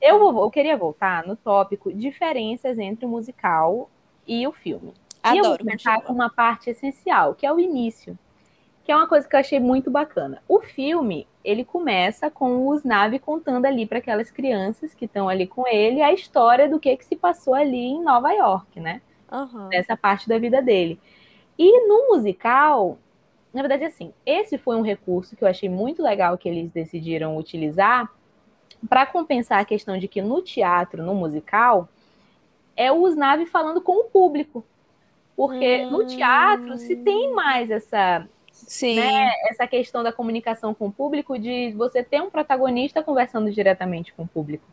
[0.00, 3.90] Eu, vou, eu queria voltar no tópico diferenças entre o musical
[4.26, 4.92] e o filme.
[5.22, 8.18] Adoro, e eu vou começar com uma parte essencial, que é o início
[8.90, 10.42] que é uma coisa que eu achei muito bacana.
[10.48, 15.46] O filme, ele começa com o Snav contando ali para aquelas crianças que estão ali
[15.46, 19.00] com ele a história do que, que se passou ali em Nova York, né?
[19.30, 19.68] Uhum.
[19.68, 20.98] Nessa parte da vida dele.
[21.56, 22.98] E no musical,
[23.54, 27.36] na verdade, assim, esse foi um recurso que eu achei muito legal que eles decidiram
[27.36, 28.10] utilizar
[28.88, 31.88] para compensar a questão de que no teatro, no musical,
[32.74, 34.64] é o Snav falando com o público.
[35.40, 35.90] Porque hum.
[35.90, 38.96] no teatro se tem mais essa Sim.
[38.96, 39.30] Né?
[39.48, 44.24] Essa questão da comunicação com o público, de você ter um protagonista conversando diretamente com
[44.24, 44.64] o público.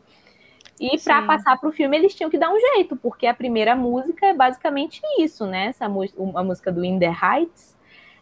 [0.78, 3.74] E para passar para o filme, eles tinham que dar um jeito, porque a primeira
[3.74, 5.68] música é basicamente isso, né?
[5.68, 7.78] Essa a música do In the Heights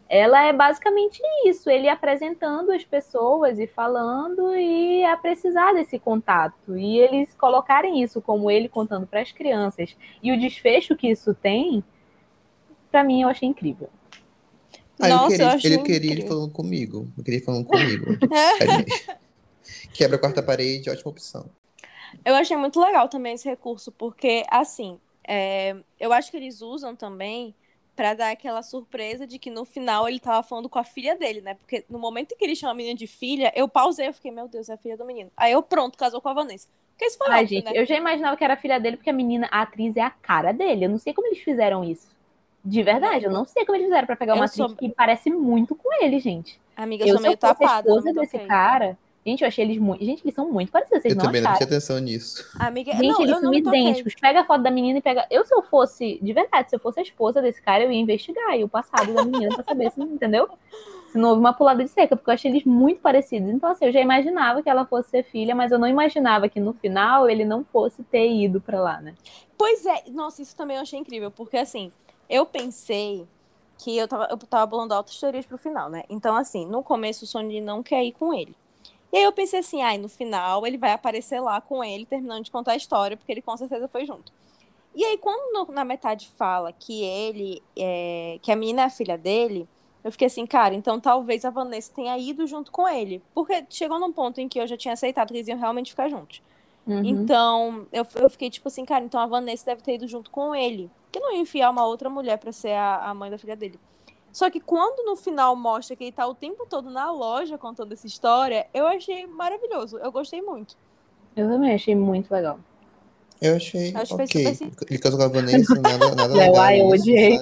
[0.09, 6.79] ela é basicamente isso, ele apresentando as pessoas e falando e a precisar desse contato.
[6.79, 11.35] E eles colocarem isso como ele contando para as crianças e o desfecho que isso
[11.35, 11.83] tem,
[12.97, 13.91] para mim eu achei incrível.
[14.99, 16.29] Ah, eu Nossa, queria, eu achei ele queria ele incrível.
[16.29, 17.09] falando comigo.
[17.19, 18.07] Eu queria ele falando comigo.
[19.93, 21.51] Quebra a quarta parede, ótima opção.
[22.25, 26.97] Eu achei muito legal também esse recurso, porque, assim, é, eu acho que eles usam
[26.97, 27.55] também
[27.95, 31.43] pra dar aquela surpresa de que no final ele tava falando com a filha dele,
[31.43, 31.53] né?
[31.55, 34.31] Porque no momento em que ele chama a menina de filha, eu pausei, eu fiquei,
[34.31, 35.31] meu Deus, é a filha do menino.
[35.37, 36.69] Aí eu, pronto, casou com a Vanessa.
[36.93, 37.73] Porque isso foi Ai, óbvio, gente, né?
[37.75, 40.53] eu já imaginava que era filha dele porque a menina, a atriz é a cara
[40.53, 40.87] dele.
[40.87, 42.16] Eu não sei como eles fizeram isso.
[42.69, 44.89] De verdade, eu não sei como eles fizeram pra pegar uma Eu atriz sou- que
[44.89, 46.61] parece muito com ele, gente.
[46.77, 47.89] Amiga, eu, Eu, sou se eu meio fosse a tapada.
[47.89, 50.05] não esposa me desse cara, gente, eu achei eles muito.
[50.05, 51.59] Gente, eles são muito parecidos, vocês eu não também não acharam?
[51.69, 52.45] prestei atenção nisso.
[52.59, 54.15] Amiga, Gente, não, eles eu são não idênticos.
[54.21, 55.27] Pega a foto da menina e pega.
[55.31, 58.01] Eu, se eu fosse, de verdade, se eu fosse a esposa desse cara, eu ia
[58.01, 60.49] investigar aí o passado da menina pra saber se, entendeu?
[61.13, 63.49] Se não houve uma pulada de seca, porque eu achei eles muito parecidos.
[63.49, 66.59] Então, assim, eu já imaginava que ela fosse ser filha, mas eu não imaginava que
[66.61, 69.15] no final ele não fosse ter ido pra lá, né?
[69.57, 71.91] Pois é, nossa, isso também eu achei incrível, porque assim,
[72.29, 73.27] eu pensei
[73.79, 76.03] que eu tava, eu tava bolando altas teorias pro final, né?
[76.09, 78.55] Então, assim, no começo o Sony não quer ir com ele.
[79.13, 82.45] E aí eu pensei assim, ai, no final ele vai aparecer lá com ele, terminando
[82.45, 84.33] de contar a história, porque ele com certeza foi junto.
[84.95, 88.91] E aí, quando no- na metade fala que ele, é, que a menina é a
[88.91, 89.69] filha dele,
[90.03, 93.23] eu fiquei assim, cara, então talvez a Vanessa tenha ido junto com ele.
[93.35, 96.09] Porque chegou num ponto em que eu já tinha aceitado que eles iam realmente ficar
[96.09, 96.41] juntos.
[96.87, 97.03] Uhum.
[97.05, 100.55] Então, eu, eu fiquei tipo assim, cara, então a Vanessa deve ter ido junto com
[100.55, 100.91] ele.
[101.17, 103.81] Que não ia enfiar uma outra mulher pra ser a, a mãe da filha dele.
[104.31, 107.93] Só que quando no final mostra que ele tá o tempo todo na loja contando
[107.93, 109.97] essa história, eu achei maravilhoso.
[109.97, 110.77] Eu gostei muito.
[111.35, 112.61] Eu também achei muito legal.
[113.41, 114.55] Eu achei Acho que ok.
[114.55, 116.61] super Ele casou com a Vanessa, nada, nada legal.
[116.63, 117.39] ai, eu odiei.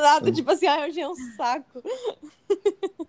[0.00, 1.82] Nada, tipo assim, ai, eu achei um saco.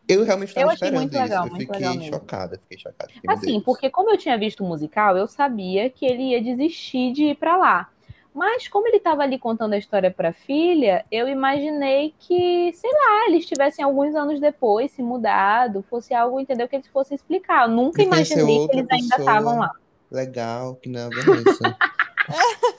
[0.08, 1.22] Eu realmente Eu estava achei esperando muito isso.
[1.22, 3.14] legal, eu muito fiquei chocada, fiquei chocada.
[3.14, 7.12] Fiquei, Assim, porque como eu tinha visto o musical, eu sabia que ele ia desistir
[7.14, 7.92] de ir pra lá.
[8.36, 13.30] Mas como ele estava ali contando a história pra filha, eu imaginei que, sei lá,
[13.30, 17.64] eles tivessem alguns anos depois se mudado, fosse algo, entendeu, que eles fossem explicar.
[17.64, 19.72] Eu nunca imaginei que eles ainda estavam lá.
[20.12, 21.78] Legal, que não é a Vanessa.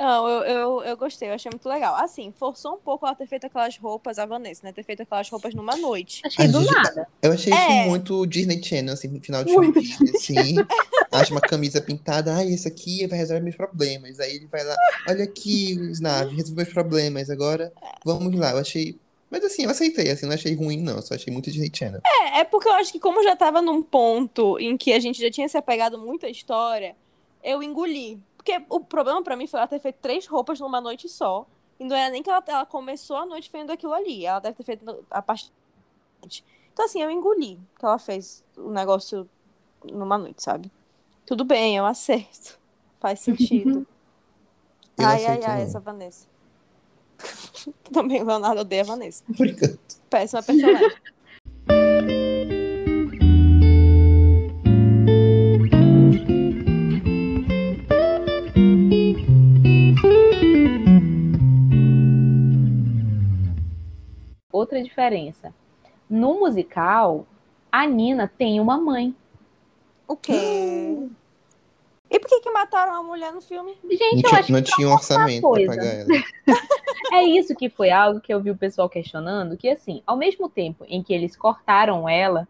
[0.00, 1.94] Não, eu, eu, eu gostei, eu achei muito legal.
[1.96, 4.72] Assim, forçou um pouco ela ter feito aquelas roupas, a Vanessa, né?
[4.72, 6.22] Ter feito aquelas roupas numa noite.
[6.24, 7.06] Achei A do gente- nada.
[7.20, 7.80] Eu achei É.
[7.82, 9.74] isso muito Disney Channel, assim, no final de filme,
[10.16, 10.54] assim.
[11.12, 14.18] Acha uma camisa pintada, ah, esse aqui vai resolver meus problemas.
[14.20, 14.74] Aí ele vai lá,
[15.08, 17.70] olha aqui, Snav, resolveu meus problemas, agora
[18.04, 18.52] vamos lá.
[18.52, 18.96] Eu achei.
[19.30, 22.00] Mas assim, eu aceitei, assim, não achei ruim, não, só achei muito Disney Channel.
[22.04, 25.20] É, é porque eu acho que como já tava num ponto em que a gente
[25.20, 26.96] já tinha se apegado muito à história,
[27.44, 28.18] eu engoli.
[28.50, 31.46] Porque o problema pra mim foi ela ter feito três roupas numa noite só.
[31.78, 34.26] E não era nem que ela, ela começou a noite vendo aquilo ali.
[34.26, 35.52] Ela deve ter feito a parte.
[36.72, 39.28] Então, assim, eu engoli que ela fez o negócio
[39.84, 40.70] numa noite, sabe?
[41.24, 42.58] Tudo bem, eu aceito.
[42.98, 43.86] Faz sentido.
[44.98, 46.26] Eu ai, ai, ai, essa Vanessa.
[47.90, 49.24] Também o Leonardo odeia a Vanessa.
[49.30, 49.80] Enquanto.
[50.10, 50.92] Péssima personagem.
[64.70, 65.52] Outra diferença.
[66.08, 67.26] No musical,
[67.72, 69.12] a Nina tem uma mãe.
[70.06, 71.08] O quê?
[72.08, 73.76] E por que que mataram a mulher no filme?
[73.82, 76.06] Gente, Não eu tinha, acho não que tinha um orçamento pra pagar ela.
[77.12, 80.48] É isso que foi algo que eu vi o pessoal questionando, que assim, ao mesmo
[80.48, 82.46] tempo em que eles cortaram ela,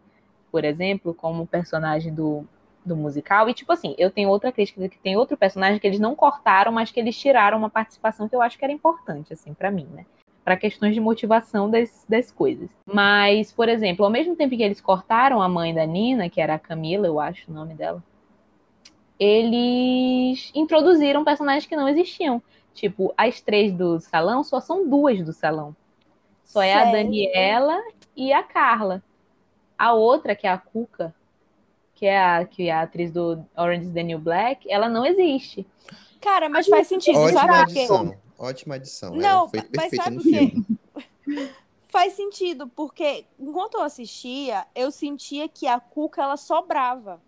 [0.51, 2.45] por exemplo, como personagem do,
[2.85, 5.99] do musical, e tipo assim, eu tenho outra crítica que tem outro personagem que eles
[5.99, 9.51] não cortaram, mas que eles tiraram uma participação que eu acho que era importante, assim,
[9.55, 10.05] pra mim, né?
[10.43, 12.69] Pra questões de motivação das, das coisas.
[12.85, 16.55] Mas, por exemplo, ao mesmo tempo que eles cortaram a mãe da Nina, que era
[16.55, 18.03] a Camila, eu acho o nome dela,
[19.19, 22.41] eles introduziram personagens que não existiam.
[22.73, 25.75] Tipo, as três do salão só são duas do salão.
[26.43, 26.91] Só é a Sério?
[26.93, 27.79] Daniela
[28.15, 29.03] e a Carla.
[29.77, 31.13] A outra, que é a Cuca,
[31.93, 35.05] que é a, que é a atriz do Orange is the New Black, ela não
[35.05, 35.67] existe.
[36.19, 37.87] Cara, mas faz sentido, Ótima sabe por quê?
[38.41, 39.11] Ótima adição.
[39.11, 40.53] Não, foi mas sabe por quê?
[41.89, 47.21] Faz sentido, porque enquanto eu assistia, eu sentia que a Cuca ela sobrava.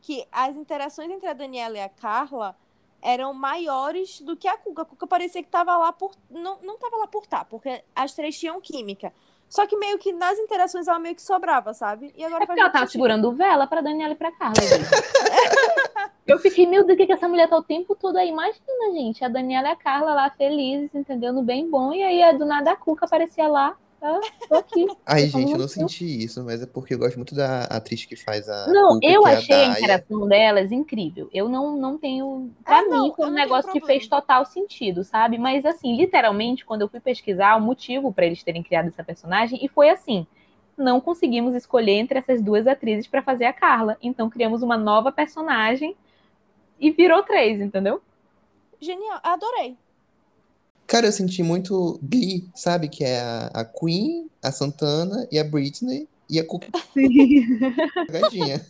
[0.00, 2.56] Que as interações entre a Daniela e a Carla
[3.02, 4.82] eram maiores do que a Cuca.
[4.82, 6.12] A Cuca parecia que tava lá por.
[6.30, 9.12] Não, não tava lá por tá, porque as três tinham química.
[9.48, 12.12] Só que meio que nas interações ela meio que sobrava, sabe?
[12.16, 12.92] E agora É porque ela tava sentido.
[12.92, 14.54] segurando vela pra Daniela e pra Carla.
[16.26, 18.28] Eu fiquei, meu Deus, o que, que essa mulher tá o tempo todo aí?
[18.28, 21.32] Imagina, gente, a Daniela e a Carla lá felizes, entendeu?
[21.32, 23.76] No bem bom, e aí do nada a Cuca aparecia lá.
[24.02, 24.86] Ah, tô aqui.
[25.06, 28.14] Ai, gente, eu não senti isso, mas é porque eu gosto muito da atriz que
[28.16, 28.66] faz a.
[28.66, 29.78] Não, Cuca, eu é a achei a Daya.
[29.78, 31.28] interação delas incrível.
[31.32, 32.50] Eu não, não tenho.
[32.64, 35.38] Pra Ah, mim, não, foi um negócio que fez total sentido, sabe?
[35.38, 39.58] Mas, assim, literalmente, quando eu fui pesquisar o motivo pra eles terem criado essa personagem,
[39.64, 40.26] e foi assim:
[40.76, 43.96] não conseguimos escolher entre essas duas atrizes pra fazer a Carla.
[44.02, 45.96] Então, criamos uma nova personagem
[46.80, 48.00] e virou três, entendeu?
[48.80, 49.76] Genial, adorei.
[50.86, 52.88] Cara, eu senti muito Glee, sabe?
[52.88, 56.68] Que é a, a Queen, a Santana e a Britney e a Cuca
[58.08, 58.64] Gadinha.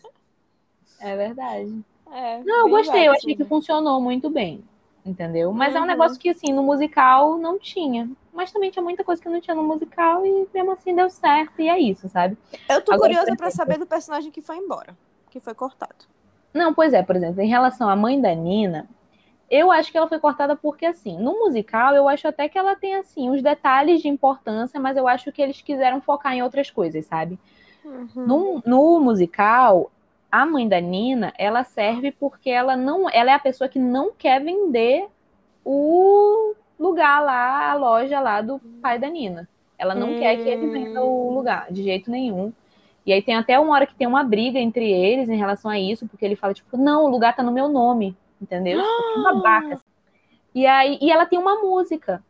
[0.98, 1.84] É verdade.
[2.10, 4.64] É, Não, eu gostei, eu achei que funcionou muito bem.
[5.04, 5.52] Entendeu?
[5.52, 5.88] Mas é um Uhum.
[5.88, 8.10] negócio que, assim, no musical não tinha.
[8.32, 11.60] Mas também tinha muita coisa que não tinha no musical e mesmo assim deu certo.
[11.60, 12.36] E é isso, sabe?
[12.68, 14.96] Eu tô Agora, curiosa por pra saber do personagem que foi embora,
[15.30, 16.06] que foi cortado.
[16.56, 18.88] Não, pois é, por exemplo, em relação à mãe da Nina,
[19.50, 22.74] eu acho que ela foi cortada porque, assim, no musical, eu acho até que ela
[22.76, 26.70] tem, assim, os detalhes de importância, mas eu acho que eles quiseram focar em outras
[26.70, 27.38] coisas, sabe?
[27.84, 28.10] Uhum.
[28.26, 29.90] No, no musical,
[30.30, 34.12] a mãe da Nina, ela serve porque ela não, ela é a pessoa que não
[34.12, 35.06] quer vender
[35.64, 39.48] o lugar lá, a loja lá do pai da Nina.
[39.78, 40.16] Ela não Hum.
[40.18, 42.52] quer que ele venda o lugar, de jeito nenhum.
[43.06, 45.78] E aí tem até uma hora que tem uma briga entre eles em relação a
[45.78, 48.80] isso, porque ele fala, tipo, não, o lugar tá no meu nome, entendeu?
[48.82, 49.74] Tipo, uma babaca.
[49.74, 49.84] assim.
[50.52, 52.20] E aí, e ela tem uma música,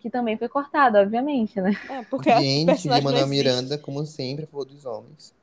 [0.00, 1.76] que também foi cortada, obviamente, né?
[1.90, 3.26] É, porque a Gente, existe.
[3.26, 5.34] Miranda, como sempre, a favor dos homens.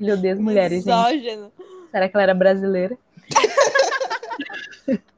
[0.00, 0.94] Ele odeia as mulheres, gente.
[0.94, 1.52] Misógino.
[1.90, 2.96] Será que ela era brasileira?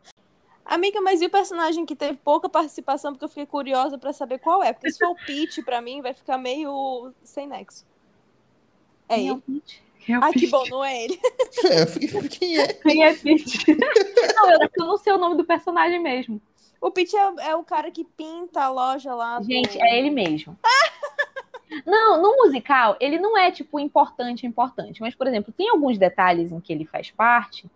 [0.68, 4.38] Amiga, mas e o personagem que teve pouca participação, porque eu fiquei curiosa pra saber
[4.38, 4.70] qual é.
[4.72, 7.86] Porque se for o Pete, pra mim, vai ficar meio sem nexo.
[9.08, 9.62] É Quem é o ele.
[10.10, 10.50] É o Ai, que Pete?
[10.50, 11.18] bom, não é ele.
[11.88, 12.66] Fiquei, quem é?
[12.74, 13.64] Quem é Pete?
[14.36, 16.40] não, eu, eu não sei o nome do personagem mesmo.
[16.80, 19.38] O Pete é, é o cara que pinta a loja lá.
[19.38, 20.56] do- Gente, é ele mesmo.
[21.84, 25.02] Não, no musical, ele não é, tipo, importante, importante.
[25.02, 27.70] Mas, por exemplo, tem alguns detalhes em que ele faz parte,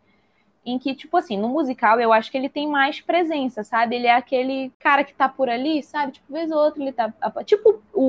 [0.64, 3.96] em que, tipo assim, no musical eu acho que ele tem mais presença, sabe?
[3.96, 6.12] Ele é aquele cara que tá por ali, sabe?
[6.12, 7.12] Tipo, vez ou outra ele tá.
[7.44, 8.02] Tipo o,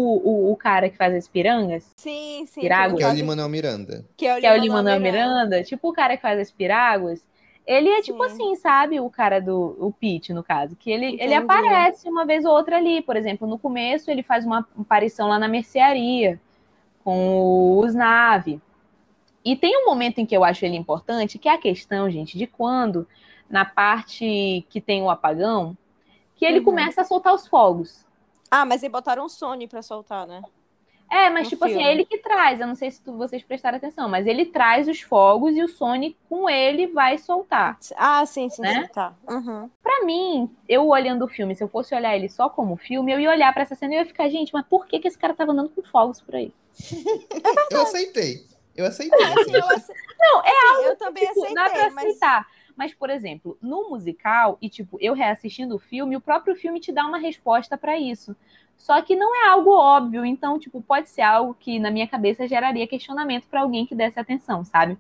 [0.49, 2.61] o, o cara que faz as pirangas, Sim, sim.
[2.61, 4.05] Que é o caso- Lin-Manuel Miranda.
[4.15, 6.51] que é o que é o Lin-Manuel Lin-Manuel Miranda, tipo o cara que faz as
[6.51, 7.25] piráguas.
[7.65, 8.33] Ele é tipo Sim.
[8.33, 8.99] assim, sabe?
[8.99, 12.75] O cara do o Pete, no caso, que ele, ele aparece uma vez ou outra
[12.75, 13.01] ali.
[13.01, 16.37] Por exemplo, no começo ele faz uma aparição lá na mercearia
[17.03, 18.61] com os nave.
[19.43, 22.37] E tem um momento em que eu acho ele importante, que é a questão, gente,
[22.37, 23.07] de quando,
[23.49, 25.77] na parte que tem o apagão,
[26.35, 26.65] que ele Uhum.
[26.65, 28.05] começa a soltar os fogos.
[28.49, 30.41] Ah, mas aí botaram o Sony pra soltar, né?
[31.11, 31.87] É, mas No tipo assim, filme.
[31.87, 32.59] é ele que traz.
[32.59, 35.67] Eu não sei se tu- vocês prestaram atenção, mas ele traz os fogos e o
[35.67, 37.77] Sonic com ele vai soltar.
[37.97, 38.81] Ah, sim, sim, Né?
[38.83, 39.13] sim, tá.
[39.29, 39.69] Uhum.
[39.83, 43.19] Pra mim, eu olhando o filme, se eu fosse olhar ele só como filme, eu
[43.19, 45.17] ia olhar pra essa cena e eu ia ficar, gente, mas por que, que esse
[45.17, 46.51] cara tava andando com fogos por aí?
[47.69, 48.43] Eu aceitei.
[48.75, 49.23] Eu aceitei.
[49.23, 49.53] assim.
[49.55, 52.47] Eu ace- Não, é Assim, eu também tipo, dá pra aceitei, mas aceitar.
[52.75, 56.91] Mas, por exemplo, no musical, e tipo, eu reassistindo o filme, o próprio filme te
[56.91, 58.35] dá uma resposta pra isso.
[58.75, 62.47] Só que não é algo óbvio, então, tipo, pode ser algo que na minha cabeça
[62.47, 64.97] geraria questionamento pra alguém que desse atenção, sabe?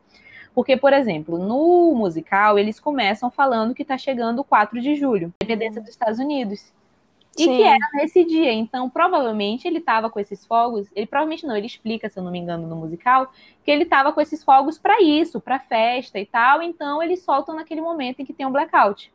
[0.53, 5.33] Porque, por exemplo, no musical, eles começam falando que tá chegando o 4 de julho,
[5.41, 6.71] independência dos Estados Unidos.
[7.37, 7.57] E Sim.
[7.57, 8.51] que era nesse dia.
[8.51, 10.87] Então, provavelmente, ele tava com esses fogos.
[10.95, 13.31] Ele provavelmente não, ele explica, se eu não me engano, no musical,
[13.63, 16.61] que ele tava com esses fogos pra isso, pra festa e tal.
[16.61, 19.11] Então, eles soltam naquele momento em que tem um blackout.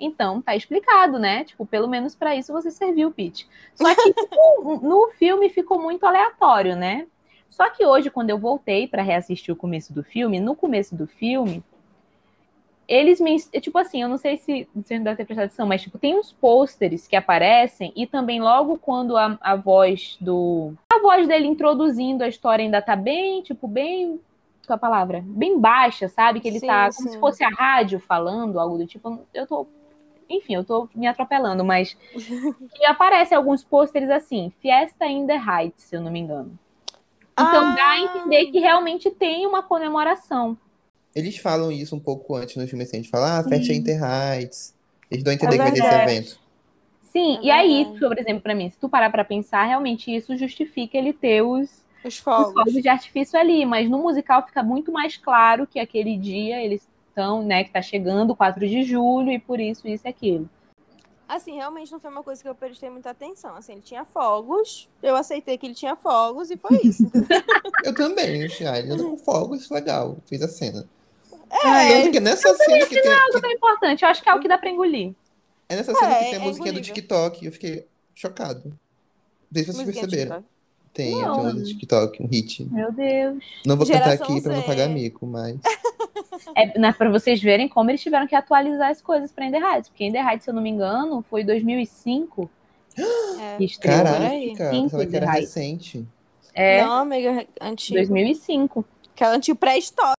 [0.00, 1.44] Então, tá explicado, né?
[1.44, 3.46] Tipo, pelo menos pra isso você serviu, Pete.
[3.74, 4.14] Só que
[4.62, 7.06] no, no filme ficou muito aleatório, né?
[7.48, 11.06] Só que hoje, quando eu voltei pra reassistir o começo do filme, no começo do
[11.06, 11.62] filme,
[12.88, 13.36] eles me.
[13.60, 16.18] Tipo assim, eu não sei se você não deve ter prestado atenção, mas tipo, tem
[16.18, 20.72] uns pôsteres que aparecem, e também logo quando a, a voz do.
[20.92, 24.20] A voz dele introduzindo a história ainda tá bem, tipo, bem.
[24.66, 25.22] Qual a palavra?
[25.26, 26.40] Bem baixa, sabe?
[26.40, 27.14] Que ele Sim, tá como sim.
[27.14, 29.20] se fosse a rádio falando, algo do tipo.
[29.34, 29.66] Eu tô.
[30.28, 31.94] Enfim, eu tô me atropelando, mas.
[32.74, 36.58] que aparecem alguns pôsteres assim, Fiesta in the Heights, se eu não me engano.
[37.32, 37.98] Então dá a Ah.
[38.00, 40.56] entender que realmente tem uma comemoração.
[41.14, 43.76] Eles falam isso um pouco antes no filme, assim, a gente fala, ah, festa é
[43.76, 44.74] Inter Heights.
[45.10, 46.40] Eles dão a entender É que vai ter esse evento.
[47.12, 50.36] Sim, É e aí, por exemplo, pra mim, se tu parar pra pensar, realmente isso
[50.36, 51.70] justifica ele ter os,
[52.04, 52.52] Os os fogos.
[52.52, 56.88] fogos de artifício ali, mas no musical fica muito mais claro que aquele dia eles
[57.08, 60.50] estão, né, que tá chegando o 4 de julho e por isso isso e aquilo.
[61.28, 63.56] Assim, realmente não foi uma coisa que eu prestei muita atenção.
[63.56, 67.10] Assim, ele tinha fogos, eu aceitei que ele tinha fogos e foi isso.
[67.82, 68.42] Eu também.
[68.42, 70.18] Ele anda com fogos, legal.
[70.26, 70.86] Fiz a cena.
[71.62, 73.12] Tanto que nessa cena que tem.
[73.12, 74.02] Algo que- tão importante.
[74.04, 75.12] Eu acho que é o que dá pra engolir.
[75.68, 76.80] é nessa cena É, que tem a é musiquinha do.
[76.80, 77.46] TikTok.
[77.46, 78.78] Eu fiquei chocado.
[79.52, 80.36] Se vocês Musiquinha perceberam.
[80.36, 80.54] TikTok.
[80.92, 81.20] Tem, Não.
[81.34, 82.64] tem uma do TikTok, um hit.
[82.70, 83.42] Meu Deus.
[83.66, 84.66] Não vou cantar Geração aqui pra não Z.
[84.66, 85.56] pagar mico, mas.
[86.56, 89.88] É né, pra vocês verem como eles tiveram que atualizar as coisas pra Ender Heights.
[89.88, 92.50] Porque Ender Heights, se eu não me engano, foi 2005
[92.96, 93.56] É.
[93.56, 93.96] que estreou.
[94.04, 94.52] Caraca, aí.
[94.56, 95.54] pensava que era Heights.
[95.54, 96.06] recente.
[96.52, 97.96] É, Não, amiga, antigo.
[97.98, 98.84] 2005.
[99.14, 100.14] Aquela antigo pré-história.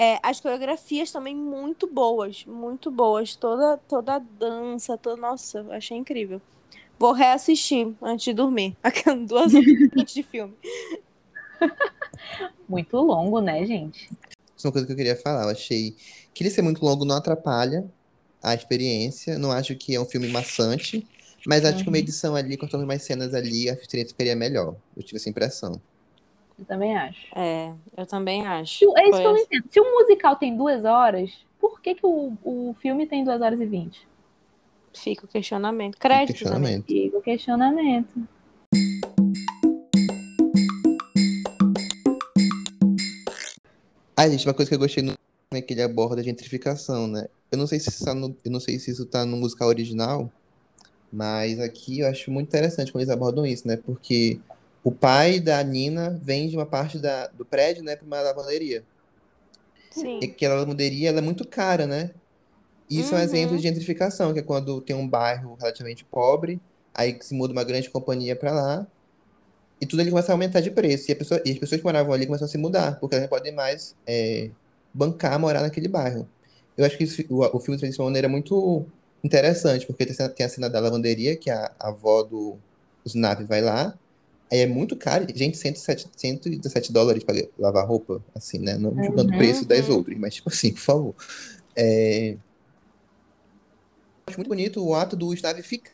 [0.00, 3.34] É, as coreografias também muito boas, muito boas.
[3.34, 6.40] Toda, toda a dança, toda, nossa, eu achei incrível.
[6.96, 8.76] Vou reassistir antes de dormir.
[8.80, 10.54] Aquelas duas horas de filme.
[12.68, 14.08] Muito longo, né, gente?
[14.56, 15.44] Isso é uma coisa que eu queria falar.
[15.44, 15.96] Eu achei
[16.32, 17.84] que ele ser muito longo não atrapalha
[18.42, 19.38] a experiência.
[19.38, 21.04] Não acho que é um filme maçante.
[21.46, 24.76] Mas acho que uma edição ali, cortando mais cenas ali, a experiência ficaria melhor.
[24.96, 25.80] Eu tive essa impressão.
[26.58, 27.20] Eu também acho.
[27.36, 28.78] É, eu também acho.
[28.80, 29.44] Se- É isso Foi que eu não assim.
[29.44, 29.64] entendo.
[29.70, 31.30] Se o musical tem duas horas,
[31.60, 34.06] por que, que o, o filme tem duas horas e vinte?
[34.92, 35.96] Fica o questionamento.
[35.98, 36.86] Créditos, questionamento.
[36.86, 38.28] Fica o questionamento.
[44.16, 45.12] Ah, gente, uma coisa que eu gostei no
[45.52, 47.26] é que ele aborda a gentrificação, né?
[47.50, 49.68] Eu não sei se isso tá no, eu não sei se isso tá no musical
[49.68, 50.30] original,
[51.10, 53.76] mas aqui eu acho muito interessante quando eles abordam isso, né?
[53.76, 54.40] Porque
[54.84, 58.84] o pai da Nina vende uma parte da, do prédio, né, para uma lavanderia.
[59.90, 60.18] Sim.
[60.22, 62.10] E aquela lavanderia, ela é muito cara, né?
[62.88, 63.24] Isso é um Uhum.
[63.24, 66.60] exemplo de gentrificação, que é quando tem um bairro relativamente pobre,
[66.94, 68.86] aí se muda uma grande companhia para lá,
[69.80, 71.10] e tudo ali começa a aumentar de preço.
[71.10, 73.28] E, pessoa- e as pessoas que moravam ali começam a se mudar, porque elas não
[73.36, 74.50] podem mais é,
[74.92, 76.26] bancar morar naquele bairro.
[76.76, 78.86] Eu acho que isso- o, o filme traz de uma maneira muito
[79.22, 82.56] interessante, porque tem, a cena- tem a cena da lavanderia, que a, a avó do
[83.04, 83.96] Snap vai lá,
[84.50, 85.26] aí é muito caro.
[85.34, 88.76] Gente, 107, 117 dólares para lavar roupa, assim, né?
[88.78, 89.96] Não julgando o preço das Uhum.
[89.96, 91.14] outras, mas tipo assim, por favor.
[91.76, 92.36] É,
[94.28, 95.92] acho muito bonito o ato do Snap ficar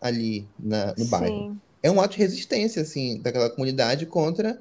[0.00, 1.60] ali na- no bairro Sim.
[1.82, 4.60] é um ato de resistência, assim, daquela comunidade contra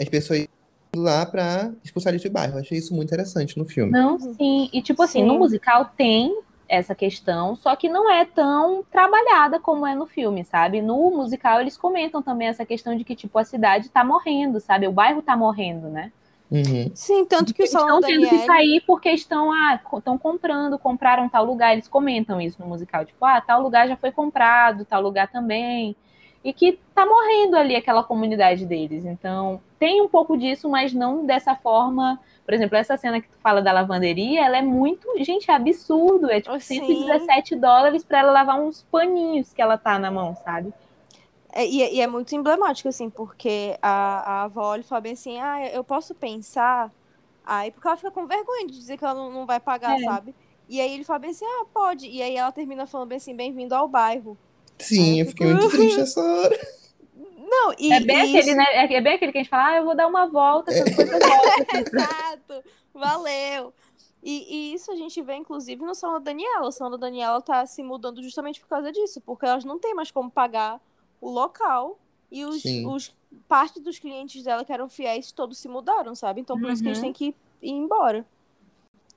[0.00, 2.56] as pessoas indo lá pra expulsar eles do bairro.
[2.56, 3.92] Eu achei isso muito interessante no filme.
[3.92, 4.68] Não, sim.
[4.72, 5.26] E tipo assim, Sim.
[5.26, 6.40] no musical tem
[6.70, 10.80] essa questão, só que não é tão trabalhada como é no filme, sabe?
[10.80, 14.86] No musical eles comentam também essa questão de que, tipo, a cidade tá morrendo, sabe?
[14.86, 16.12] O bairro tá morrendo, né?
[16.48, 16.90] Uhum.
[16.94, 20.78] Sim, tanto que o Eles Salão estão tendo que sair porque estão ah, estão comprando,
[20.78, 21.72] compraram tal lugar.
[21.72, 25.96] Eles comentam isso no musical, tipo, ah, tal lugar já foi comprado, tal lugar também.
[26.42, 29.04] E que tá morrendo ali aquela comunidade deles.
[29.04, 32.18] Então, tem um pouco disso, mas não dessa forma.
[32.50, 35.06] Por exemplo, essa cena que tu fala da lavanderia, ela é muito.
[35.22, 36.28] Gente, é absurdo.
[36.28, 36.80] É tipo Sim.
[36.84, 40.74] 117 dólares pra ela lavar uns paninhos que ela tá na mão, sabe?
[41.52, 45.00] É, e, é- e é muito emblemático, assim, porque a, a avó olha e fala
[45.00, 46.90] bem assim, ah, eu posso pensar.
[47.46, 50.02] Aí, porque ela fica com vergonha de dizer que ela não, não vai pagar, É.
[50.04, 50.34] sabe?
[50.68, 52.08] E aí ele fala bem assim, ah, pode.
[52.08, 54.36] E aí ela termina falando bem assim, bem-vindo ao bairro.
[54.76, 56.58] Sim, eu fiquei muito triste nessa hora.
[57.52, 58.64] Não, e, é, bem e aquele, isso- né?
[58.70, 60.94] É é bem aquele que a gente fala, ah, eu vou dar uma volta, essas
[60.94, 61.49] coisas voltam.
[61.76, 62.62] Exato,
[62.92, 63.72] valeu.
[64.22, 66.68] E, e isso a gente vê, inclusive, no salão da Daniela.
[66.68, 69.94] O salão da Daniela tá se mudando justamente por causa disso, porque elas não têm
[69.94, 70.80] mais como pagar
[71.20, 71.98] o local
[72.30, 73.14] e os, os
[73.48, 76.40] parte dos clientes dela que eram fiéis todos se mudaram, sabe?
[76.40, 77.04] Então por isso que eles Uhum.
[77.04, 78.26] têm que ir embora.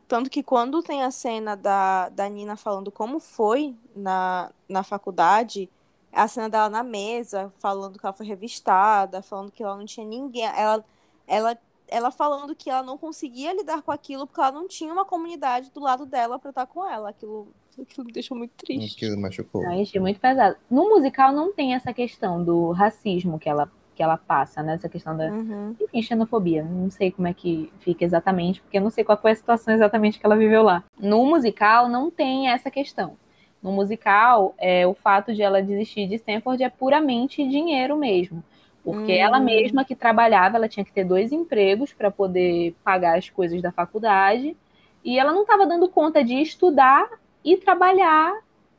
[0.08, 5.70] Tanto que quando tem a cena da, da Nina falando como foi na, na faculdade,
[6.12, 10.06] a cena dela na mesa, falando que ela foi revistada, falando que ela não tinha
[10.06, 10.44] ninguém.
[10.46, 10.86] Ela,
[11.26, 11.58] ela,
[11.94, 15.70] ela falando que ela não conseguia lidar com aquilo porque ela não tinha uma comunidade
[15.72, 17.10] do lado dela pra estar com ela.
[17.10, 17.48] Aquilo,
[17.80, 18.98] aquilo me deixou muito triste.
[18.98, 19.64] Que machucou.
[19.68, 20.56] Ai, achei muito pesado.
[20.70, 24.74] No musical não tem essa questão do racismo que ela, que ela passa, né?
[24.74, 25.76] Essa questão da, Uhum.
[25.80, 26.64] enfim, xenofobia.
[26.64, 29.74] Não sei como é que fica exatamente, porque eu não sei qual foi a situação
[29.74, 30.84] exatamente que ela viveu lá.
[31.00, 33.16] No musical não tem essa questão.
[33.62, 38.44] No musical, é, o fato de ela desistir de Stanford é puramente dinheiro mesmo.
[38.84, 39.16] Porque Hum.
[39.16, 43.62] ela mesma que trabalhava, ela tinha que ter dois empregos para poder pagar as coisas
[43.62, 44.58] da faculdade.
[45.04, 47.08] E ela não estava dando conta de estudar
[47.44, 48.34] e trabalhar.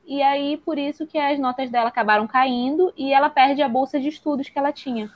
[0.07, 3.99] E aí, por isso que as notas dela acabaram caindo e ela perde a bolsa
[3.99, 5.11] de estudos que ela tinha.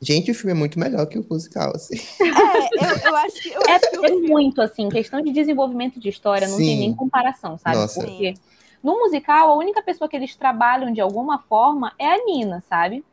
[0.00, 1.96] Gente, o filme é muito melhor que o musical, assim.
[2.20, 3.48] É, eu, eu acho que.
[3.48, 6.66] Eu É, acho que é filme- muito assim, questão de desenvolvimento de história, não tem
[6.74, 6.78] Sim.
[6.80, 7.76] nem comparação, sabe?
[7.76, 8.04] Nossa.
[8.04, 8.34] Porque
[8.82, 13.04] no musical, a única pessoa que eles trabalham de alguma forma é a Nina, sabe?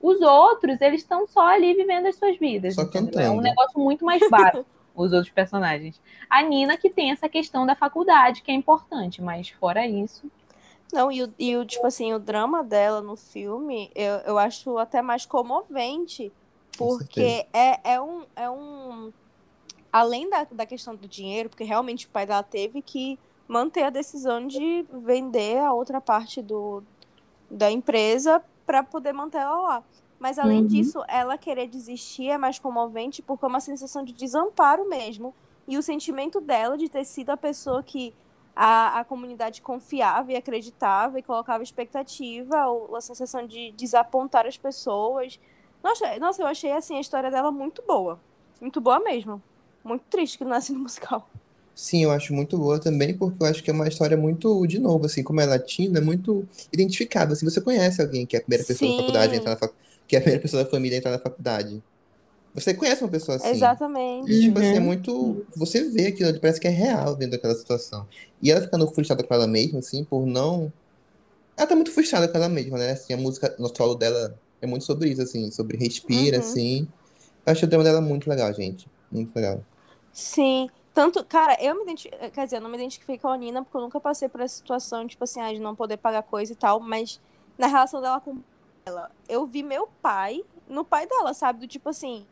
[0.00, 2.74] Os outros, eles estão só ali vivendo as suas vidas.
[2.74, 3.20] Só entendeu?
[3.20, 3.42] É um cantando.
[3.42, 6.00] negócio muito mais básico, os outros personagens.
[6.28, 10.30] A Nina que tem essa questão da faculdade, que é importante, mas fora isso.
[10.92, 14.76] Não, e o, e o, tipo assim, o drama dela no filme, eu, eu acho
[14.78, 16.32] até mais comovente,
[16.76, 18.24] Com porque é, é um.
[18.34, 19.12] É um
[19.92, 23.18] além da, da questão do dinheiro, porque realmente o pai dela teve que
[23.50, 26.84] manter a decisão de vender a outra parte do,
[27.50, 29.82] da empresa para poder manter ela lá.
[30.20, 30.66] Mas além Uhum.
[30.68, 35.34] disso, ela querer desistir é mais comovente porque é uma sensação de desamparo mesmo.
[35.66, 38.14] E o sentimento dela de ter sido a pessoa que
[38.54, 44.56] a, a comunidade confiava e acreditava e colocava expectativa, ou a sensação de desapontar as
[44.56, 45.40] pessoas.
[45.82, 48.20] Nossa, nossa, eu achei assim a história dela muito boa.
[48.60, 49.42] Muito boa mesmo.
[49.82, 51.28] Muito triste que não nasce no musical.
[51.80, 54.78] Sim, eu acho muito boa também, porque eu acho que é uma história muito, de
[54.78, 57.34] novo, assim, como é latina, é muito identificável.
[57.34, 59.40] Se você conhece alguém que é a primeira pessoa da faculdade a Sim.
[59.40, 59.72] entrar na fac...
[60.06, 61.82] que é a primeira pessoa da família a entrar na faculdade.
[62.54, 63.48] Você conhece uma pessoa assim.
[63.48, 64.30] Exatamente.
[64.30, 64.84] E, tipo assim, é Uhum.
[64.84, 65.46] muito.
[65.56, 68.06] Você vê aquilo parece que é real dentro daquela situação.
[68.42, 70.70] E ela ficando frustrada com ela mesma, assim, por não.
[71.56, 72.90] Ela tá muito frustrada com ela mesma, né?
[72.90, 76.42] Assim, a música no solo dela é muito sobre isso, assim, sobre respira, Uhum.
[76.42, 76.88] assim.
[77.46, 78.86] Eu acho o drama dela muito legal, gente.
[79.10, 79.64] Muito legal.
[80.12, 80.68] Sim.
[80.92, 83.76] Tanto, cara, eu me identifiquei, quer dizer, eu não me identifiquei com a Nina porque
[83.76, 86.56] eu nunca passei por essa situação, tipo assim, ah, de não poder pagar coisa e
[86.56, 87.20] tal, mas
[87.56, 88.38] na relação dela com
[88.84, 91.60] ela, eu vi meu pai no pai dela, sabe?
[91.60, 92.26] Do tipo assim,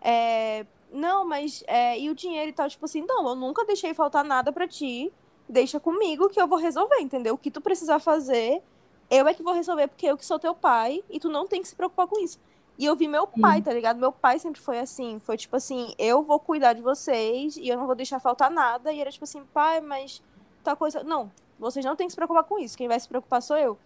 [0.00, 3.94] é, não, mas é, e o dinheiro e tal, tipo assim, não, eu nunca deixei
[3.94, 5.12] faltar nada pra ti,
[5.48, 7.34] deixa comigo que eu vou resolver, entendeu?
[7.34, 8.62] O que tu precisar fazer,
[9.10, 11.62] eu é que vou resolver porque eu que sou teu pai e tu não tem
[11.62, 12.38] que se preocupar com isso.
[12.78, 13.98] E eu vi meu pai, tá ligado?
[13.98, 15.18] Meu pai sempre foi assim.
[15.20, 18.92] Foi tipo assim: eu vou cuidar de vocês e eu não vou deixar faltar nada.
[18.92, 20.22] E era tipo assim: pai, mas
[20.64, 21.02] tal coisa.
[21.02, 22.76] Não, vocês não têm que se preocupar com isso.
[22.76, 23.78] Quem vai se preocupar sou eu.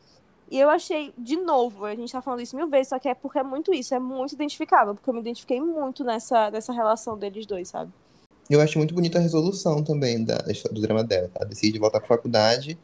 [0.48, 3.14] E eu achei, de novo, a gente tá falando isso mil vezes, só que é
[3.14, 7.18] porque é muito isso, é muito identificável, porque eu me identifiquei muito nessa, nessa relação
[7.18, 7.92] deles dois, sabe?
[8.48, 10.38] Eu acho muito bonita a resolução também da,
[10.70, 11.28] do drama dela.
[11.34, 12.78] Ela decide voltar pra faculdade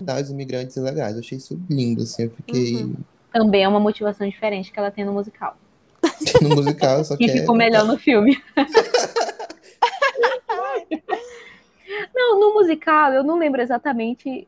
[0.00, 1.14] dar os imigrantes ilegais.
[1.14, 2.24] Eu achei isso lindo, assim.
[2.24, 2.94] Eu fiquei Uhum.
[3.32, 5.56] Também é uma motivação diferente que ela tem no musical.
[6.42, 7.40] no musical, só que Que é.
[7.40, 8.42] ficou melhor no filme.
[12.14, 14.46] não, no musical eu não lembro exatamente.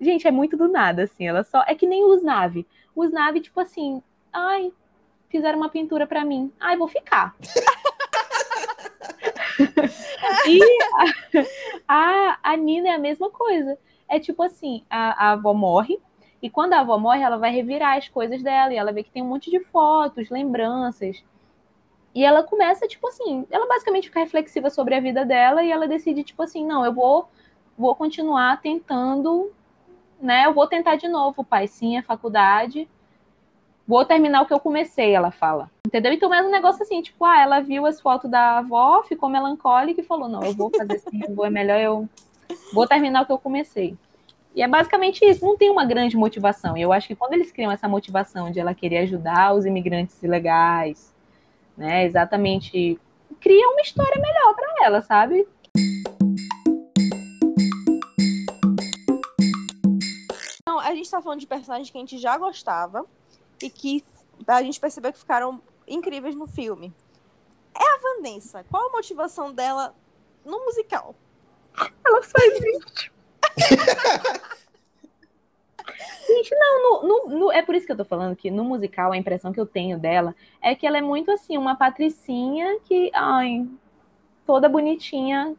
[0.00, 1.26] Gente, é muito do nada, assim.
[1.26, 1.62] Ela só.
[1.66, 2.66] É que nem os nave.
[2.94, 4.02] Os nave, tipo assim,
[4.32, 4.72] ai,
[5.28, 6.50] fizeram uma pintura pra mim.
[6.58, 7.34] Ai, vou ficar.
[10.46, 10.60] e
[10.94, 11.04] a,
[11.88, 13.78] a, a Nina é a mesma coisa.
[14.08, 15.98] É tipo assim, a, a avó morre.
[16.42, 18.72] E quando a avó morre, ela vai revirar as coisas dela.
[18.72, 21.22] E ela vê que tem um monte de fotos, lembranças.
[22.14, 25.86] E ela começa, tipo assim, ela basicamente fica reflexiva sobre a vida dela e ela
[25.86, 27.28] decide, tipo assim, não, eu vou,
[27.78, 29.52] vou continuar tentando,
[30.20, 30.46] né?
[30.46, 32.88] Eu vou tentar de novo, pai, sim, a faculdade.
[33.86, 35.70] Vou terminar o que eu comecei, ela fala.
[35.86, 36.12] Entendeu?
[36.12, 40.00] Então é um negócio assim, tipo, ah, ela viu as fotos da avó, ficou melancólica
[40.00, 42.08] e falou, não, eu vou fazer assim, vou, é melhor eu
[42.72, 43.96] vou terminar o que eu comecei.
[44.54, 46.76] E é basicamente isso, não tem uma grande motivação.
[46.76, 50.20] E eu acho que quando eles criam essa motivação de ela querer ajudar os imigrantes
[50.22, 51.14] ilegais,
[51.76, 52.98] né, exatamente,
[53.40, 55.46] cria uma história melhor para ela, sabe?
[60.66, 63.06] Não, a gente tá falando de personagens que a gente já gostava
[63.62, 64.04] e que
[64.46, 66.92] a gente percebeu que ficaram incríveis no filme.
[67.72, 68.64] É a Vanessa.
[68.64, 69.94] Qual a motivação dela
[70.44, 71.14] no musical?
[72.04, 73.12] Ela só existe.
[76.26, 79.12] Gente, não, no, no- no- é por isso que eu tô falando que no musical
[79.12, 83.10] a impressão que eu tenho dela é que ela é muito assim, uma patricinha que,
[83.14, 83.66] ai,
[84.46, 85.54] toda bonitinha.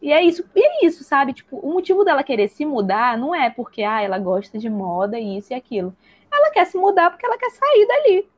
[0.00, 1.32] E é isso, e é isso, sabe?
[1.32, 5.18] Tipo, o motivo dela querer se mudar não é porque ah, ela gosta de moda
[5.18, 5.94] e isso e aquilo.
[6.30, 8.28] Ela quer se mudar porque ela quer sair dali.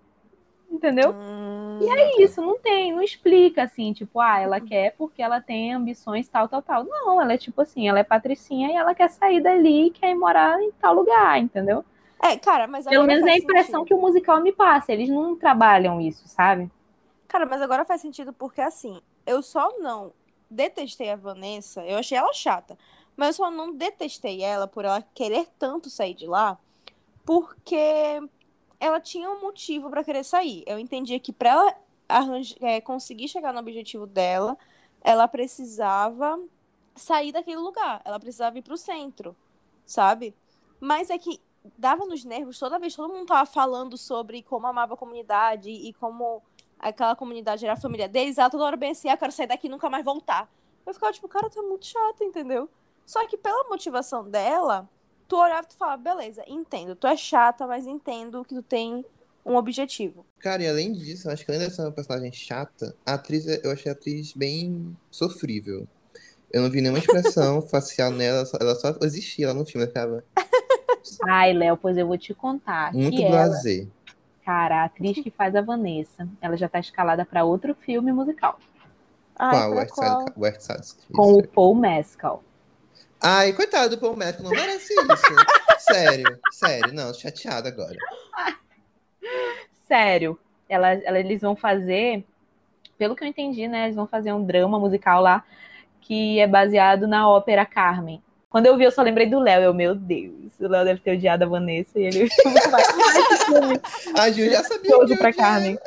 [0.71, 1.13] Entendeu?
[1.13, 5.73] Hum, É isso, não tem, não explica assim, tipo, ah, ela quer porque ela tem
[5.73, 6.85] ambições tal, tal, tal.
[6.85, 10.11] Não, ela é tipo assim, ela é patricinha e ela quer sair dali e quer
[10.11, 11.85] ir morar em tal lugar, entendeu?
[12.23, 13.87] É, cara, mas Pelo menos é a impressão sentido.
[13.87, 14.93] que o musical me passa.
[14.93, 16.71] Eles não trabalham isso, sabe?
[17.29, 20.13] Cara, mas agora faz sentido porque assim, eu só não
[20.51, 22.79] detestei a Vanessa, eu achei ela chata,
[23.17, 26.59] mas eu só não detestei ela por ela querer tanto sair de lá,
[27.25, 28.21] porque
[28.81, 30.63] ela tinha um motivo pra querer sair.
[30.67, 31.77] Eu entendia que pra ela
[32.61, 34.57] é, conseguir chegar no objetivo dela,
[35.01, 36.41] ela precisava
[36.95, 39.37] sair daquele lugar, ela precisava ir pro centro,
[39.85, 40.35] sabe?
[40.81, 41.41] Mas é que
[41.77, 45.93] dava nos nervos toda vez, todo mundo tava falando sobre como amava a comunidade e
[45.95, 46.43] como
[46.79, 49.67] aquela comunidade era a família deles, ela toda hora bem assim, ah, quero sair daqui
[49.67, 50.49] e nunca mais voltar.
[50.87, 52.69] Eu ficava tipo, cara, é muito chata, entendeu?
[53.07, 54.89] Só que pela motivação dela,
[55.29, 59.05] tu olhava e tu falava, beleza, entendo, tu é chata, mas entendo que tu tem
[59.45, 60.25] um objetivo.
[60.39, 63.91] Cara, e além disso, eu acho que além dessa personagem chata, a atriz, eu achei
[63.91, 65.87] a atriz bem sofrível.
[66.53, 70.23] Eu não vi nenhuma expressão facial nela, só- ela só existia lá no filme, ficava.
[71.25, 72.93] Ai, Léo, pois eu vou te contar.
[72.93, 73.61] Muito que ela,
[74.45, 78.59] cara, a atriz que faz a Vanessa, ela já tá escalada para outro filme musical.
[79.37, 79.75] Ai, Qual?
[79.75, 80.21] West qual?
[80.21, 81.43] Side, West Side Com o.
[81.43, 82.43] Paul Mescal.
[83.21, 85.35] Ai, coitado do Paul Mescal, não merece isso.
[85.81, 86.93] sério, sério.
[86.93, 87.97] Não, chateado agora.
[89.87, 90.39] Sério.
[90.69, 92.25] Ela, ela- eles vão fazer,
[92.99, 93.85] pelo que eu entendi, né?
[93.85, 95.45] Eles vão fazer um drama musical lá
[96.01, 98.23] que é baseado na ópera Carmen.
[98.51, 99.63] Quando eu vi, eu só lembrei do Léo.
[99.63, 102.29] Eu, meu Deus, o Léo deve ter odiado a Vanessa e ele
[104.19, 105.79] A Gil já sabia todo pra Carmen.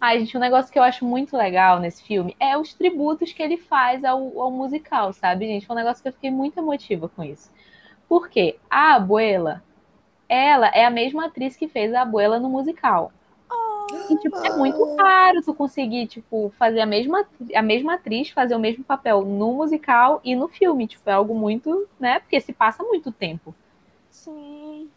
[0.00, 3.42] Ai, gente, um negócio que eu acho muito legal nesse filme é os tributos que
[3.42, 5.66] ele faz ao, ao musical, sabe, gente?
[5.66, 7.50] Foi um negócio que eu fiquei muito emotiva com isso.
[8.08, 9.62] Porque a Abuela,
[10.28, 13.12] ela é a mesma atriz que fez a Abuela no musical.
[14.10, 18.54] E, tipo, é muito raro tu conseguir, tipo, fazer a mesma, a mesma atriz fazer
[18.54, 20.86] o mesmo papel no musical e no filme.
[20.86, 22.20] Tipo, é algo muito, né?
[22.20, 23.54] Porque se passa muito tempo.
[24.10, 24.90] Sim.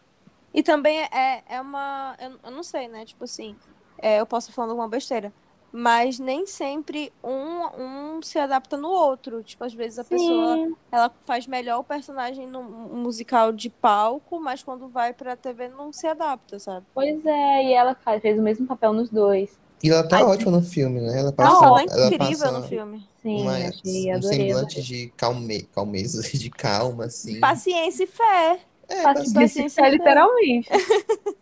[0.52, 2.14] E também é, é uma.
[2.20, 3.06] Eu, eu não sei, né?
[3.06, 3.56] Tipo assim,
[3.98, 5.32] é, eu posso estar falando alguma besteira.
[5.74, 9.42] Mas nem sempre um, um se adapta no outro.
[9.42, 10.74] Tipo, às vezes a pessoa Sim.
[10.92, 15.90] ela faz melhor o personagem num musical de palco, mas quando vai pra TV não
[15.90, 16.84] se adapta, sabe?
[16.94, 19.58] Pois é, e ela faz- fez o mesmo papel nos dois.
[19.82, 21.18] E ela tá Ai, ótima no filme, né?
[21.18, 23.08] Ela passa, ela é ela incrível passa no filme.
[23.22, 27.40] Sim, uma- achei, um semblante de calme, calmeza, de calma, assim.
[27.40, 28.60] Paciência e fé.
[28.88, 29.90] É, Paciência, paciência, é, né?
[29.90, 30.68] literalmente.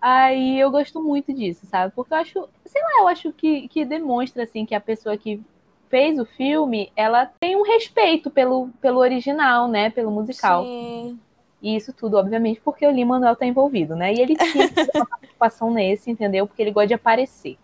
[0.00, 1.92] Aí eu gosto muito disso, sabe?
[1.94, 5.42] Porque eu acho, sei lá, eu acho que, que demonstra, assim, que a pessoa que
[5.90, 9.90] fez o filme, ela tem um respeito pelo, pelo original, né?
[9.90, 10.64] Pelo musical.
[10.64, 11.18] Sim.
[11.60, 14.14] E isso tudo, obviamente, porque o Lin-Manuel tá envolvido, né?
[14.14, 16.46] E ele tinha que ter uma participação nesse, entendeu?
[16.46, 17.58] Porque ele gosta de aparecer,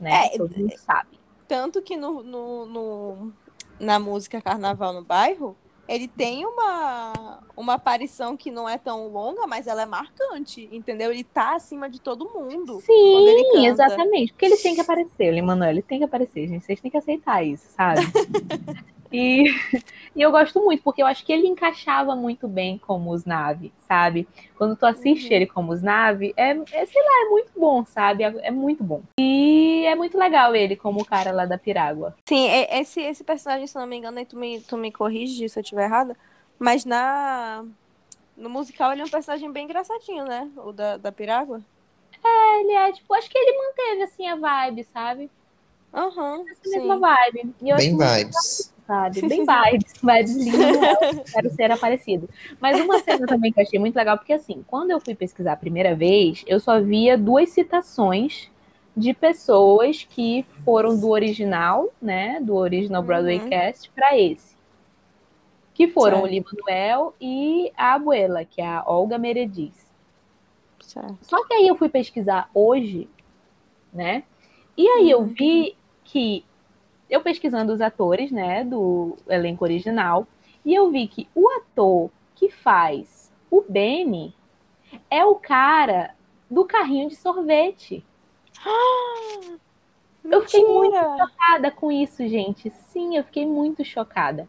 [0.00, 0.26] né?
[0.28, 1.18] É, Todo mundo sabe.
[1.46, 3.32] Tanto que no, no, no-
[3.78, 5.54] na música Carnaval no Bairro,
[5.88, 11.10] ele tem uma, uma aparição que não é tão longa, mas ela é marcante, entendeu?
[11.10, 12.80] Ele tá acima de todo mundo.
[13.12, 14.32] quando ele Sim, exatamente.
[14.32, 16.64] Porque ele tem que aparecer, o Lin-Manuel, ele tem que aparecer, gente.
[16.64, 18.02] Vocês têm que aceitar isso, sabe?
[19.12, 19.44] e,
[20.14, 23.72] e eu gosto muito, porque eu acho que ele encaixava muito bem como os Nave,
[23.86, 24.28] sabe?
[24.56, 25.32] Quando tu assiste Uhum.
[25.32, 28.24] ele como os Nave, é, é, sei lá, é muito bom, sabe?
[28.24, 29.02] É, é muito bom.
[29.20, 32.14] E é muito legal ele como o cara lá da Pirágua.
[32.28, 35.58] Sim, esse, esse personagem, se não me engano, aí tu me, tu me corrige se
[35.58, 36.16] eu estiver errada,
[36.58, 37.64] mas na,
[38.36, 40.50] no musical ele é um personagem bem engraçadinho, né?
[40.56, 41.62] O da, da Pirágua.
[42.60, 45.30] Ele é, tipo, acho que ele manteve, assim, a vibe, sabe?
[45.94, 47.00] Aham, Essa mesma sim.
[47.00, 47.54] vibe.
[47.62, 48.74] E eu acho Bem muito vibes.
[48.88, 49.20] Sabe?
[49.20, 51.22] Bem vibes, vibes lindas.
[51.30, 52.26] Quero ser aparecido.
[52.58, 55.52] Mas uma cena também que eu achei muito legal, porque assim, quando eu fui pesquisar
[55.52, 58.50] a primeira vez, eu só via duas citações
[58.96, 62.40] de pessoas que foram do original, né?
[62.40, 63.48] Do original Broadway Uhum.
[63.50, 64.56] cast para esse.
[65.74, 66.24] Que foram Certo.
[66.24, 69.86] o Lin-Manuel e a abuela, que é a Olga Meredith.
[70.80, 71.18] Certo.
[71.20, 73.06] Só que aí eu fui pesquisar hoje,
[73.92, 74.24] né?
[74.76, 75.26] E aí eu Uhum.
[75.26, 76.42] vi que
[77.08, 80.26] eu pesquisando os atores, né, do elenco original,
[80.64, 84.34] e eu vi que o ator que faz o Benny
[85.10, 86.14] é o cara
[86.50, 88.04] do carrinho de sorvete.
[90.30, 92.68] Eu fiquei muito chocada com isso, gente.
[92.68, 94.46] Sim, eu fiquei muito chocada.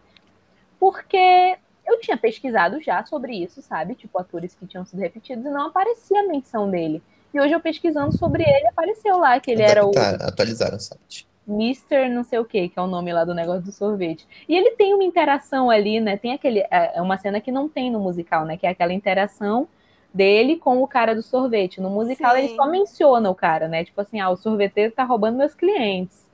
[0.78, 3.96] Porque eu tinha pesquisado já sobre isso, sabe?
[3.96, 7.02] Tipo, atores que tinham sido repetidos e não aparecia a menção dele.
[7.34, 11.29] E hoje eu pesquisando sobre ele, apareceu lá que ele era o atualizaram o site.
[11.50, 12.10] Mr.
[12.10, 14.28] não sei o que, que é o nome lá do negócio do sorvete.
[14.48, 16.18] E ele tem uma interação ali, né?
[16.18, 16.60] Tem aquele.
[16.70, 18.58] É é uma cena que não tem no musical, né?
[18.58, 19.68] Que é aquela interação
[20.14, 21.82] dele com o cara do sorvete.
[21.82, 22.40] No musical Sim.
[22.40, 23.84] ele só menciona o cara, né?
[23.84, 26.28] Tipo assim, ah, o sorveteiro tá roubando meus clientes.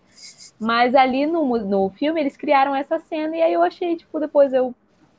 [0.59, 4.53] Mas ali no, no filme eles criaram essa cena e aí eu achei, tipo, depois
[4.53, 4.73] eu,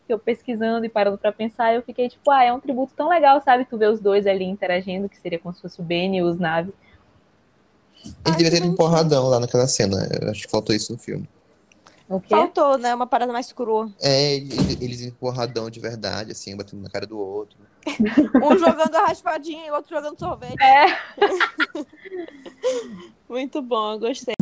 [0.09, 3.40] eu pesquisando e parando pra pensar, eu fiquei tipo, ah, é um tributo tão legal,
[3.42, 3.66] sabe?
[3.66, 6.38] Tu vê os dois ali interagindo, que seria como se fosse o Benny e os
[6.38, 6.72] Nave.
[8.07, 10.09] Ele Ai, devia ter um empurradão lá naquela cena.
[10.21, 11.29] Eu acho que faltou isso no filme.
[12.09, 12.29] O quê?
[12.29, 12.95] Faltou, né?
[12.95, 13.91] Uma parada mais crua.
[14.01, 17.59] É, ele- eles empurradão de verdade, assim, batendo na cara do outro.
[18.43, 20.61] Um jogando a raspadinha e o outro jogando sorvete.
[20.63, 20.87] É.
[23.29, 24.35] Muito bom, eu gostei.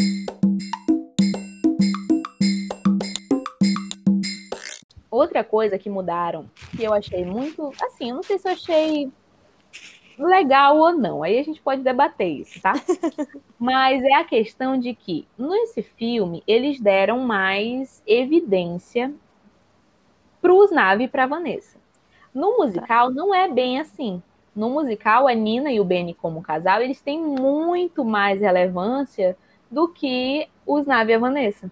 [5.10, 7.72] Outra coisa que mudaram, que eu achei muito.
[7.82, 9.12] Assim, eu não sei se eu achei
[10.18, 11.22] legal ou não.
[11.22, 12.72] Aí a gente pode debater isso, tá?
[13.58, 19.12] Mas é a questão de que, nesse filme, eles deram mais evidência
[20.40, 21.78] pros Nave e pra Vanessa.
[22.34, 24.22] No musical, não é bem assim.
[24.54, 29.36] No musical, a Nina e o Benny, como casal, eles têm muito mais relevância
[29.70, 31.70] do que os Nave e a Vanessa.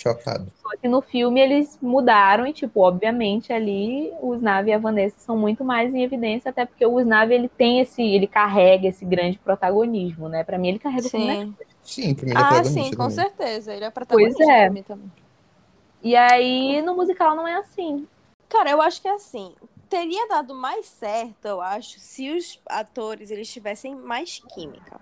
[0.00, 0.46] Chocado.
[0.62, 5.16] Só que no filme eles mudaram e, tipo, obviamente ali o Snav e a Vanessa
[5.18, 9.04] são muito mais em evidência, até porque o Snav ele tem esse, ele carrega esse
[9.04, 10.42] grande protagonismo, né?
[10.42, 11.54] Pra mim ele carrega o filme Sim.
[11.82, 13.10] Sim, pra mim ele é Ah, sim, com também.
[13.10, 13.74] certeza.
[13.74, 14.82] Ele é protagonista Pois é.
[14.82, 15.12] também.
[16.02, 18.06] E aí no musical não é assim.
[18.48, 19.54] Cara, eu acho que é assim.
[19.90, 24.98] Teria dado mais certo, eu acho, se os atores eles tivessem mais química.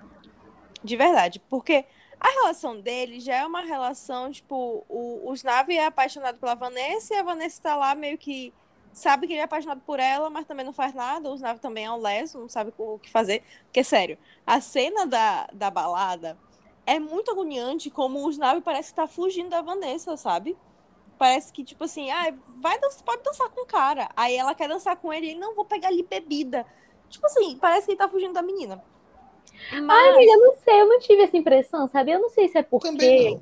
[0.83, 1.41] De verdade.
[1.49, 1.85] Porque
[2.21, 7.15] a relação deles já é uma relação, tipo, o, o Snav é apaixonado pela Vanessa
[7.15, 8.53] e a Vanessa tá lá meio que
[8.93, 11.31] sabe que ele é apaixonado por ela, mas também não faz nada.
[11.31, 13.43] O Snav também é um leso, não sabe o que fazer.
[13.65, 16.37] Porque, sério, a cena da, da balada
[16.85, 20.57] é muito agoniante como o Snav parece que tá fugindo da Vanessa, sabe?
[21.17, 24.09] Parece que, tipo assim, ah, vai dançar, pode dançar com o cara.
[24.17, 26.67] Aí ela quer dançar com ele e ele, não, vou pegar ali bebida.
[27.09, 28.83] Tipo assim, parece que ele tá fugindo da menina.
[29.71, 32.13] Mas, Ai, amiga, eu não sei, eu não tive essa impressão, sabe?
[32.13, 33.39] Eu não sei se é porque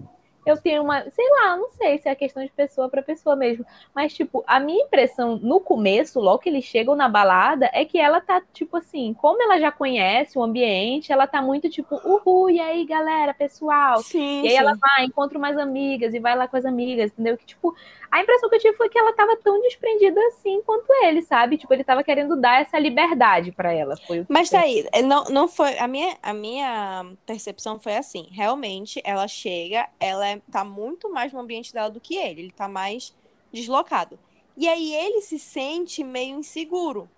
[0.47, 3.67] eu tenho uma, sei lá, não sei se é questão de pessoa para pessoa mesmo,
[3.93, 7.99] mas tipo, a minha impressão no começo, logo que eles chegam na balada, é que
[7.99, 12.49] ela tá tipo assim, como ela já conhece o ambiente, ela tá muito tipo, uhul,
[12.49, 14.05] e aí, galera, pessoal.
[14.05, 14.57] sim, E aí sim.
[14.57, 17.37] ela vai, encontra umas amigas e vai lá com as amigas, entendeu?
[17.37, 17.75] Que tipo,
[18.11, 21.57] a impressão que eu tive foi que ela tava tão desprendida assim quanto ele, sabe?
[21.59, 23.97] Tipo, ele tava querendo dar essa liberdade pra ela.
[23.97, 25.79] Foi Mas tá aí, é, não, não foi.
[25.79, 31.33] A minha, a minha percepção foi assim: realmente, ela chega, ela é- tá muito mais
[31.33, 33.15] no ambiente dela do que ele, ele tá mais
[33.53, 34.19] deslocado.
[34.57, 37.09] E aí ele se sente meio inseguro.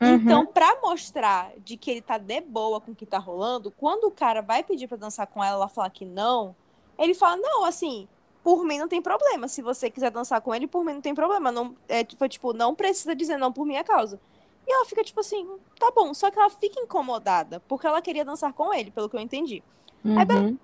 [0.00, 0.14] Uhum.
[0.14, 4.04] Então, pra mostrar de que ele tá de boa com o que tá rolando, quando
[4.04, 6.54] o cara vai pedir pra dançar com ela, ela falar que não,
[6.98, 8.06] ele fala: não, assim,
[8.44, 9.48] por mim não tem problema.
[9.48, 11.50] Se você quiser dançar com ele, por mim não tem problema.
[11.50, 14.20] Não, é, foi tipo, não precisa dizer não por minha causa.
[14.66, 15.48] E ela fica tipo assim,
[15.80, 16.12] tá bom.
[16.12, 19.62] Só que ela fica incomodada, porque ela queria dançar com ele, pelo que eu entendi.
[20.04, 20.58] Uhum.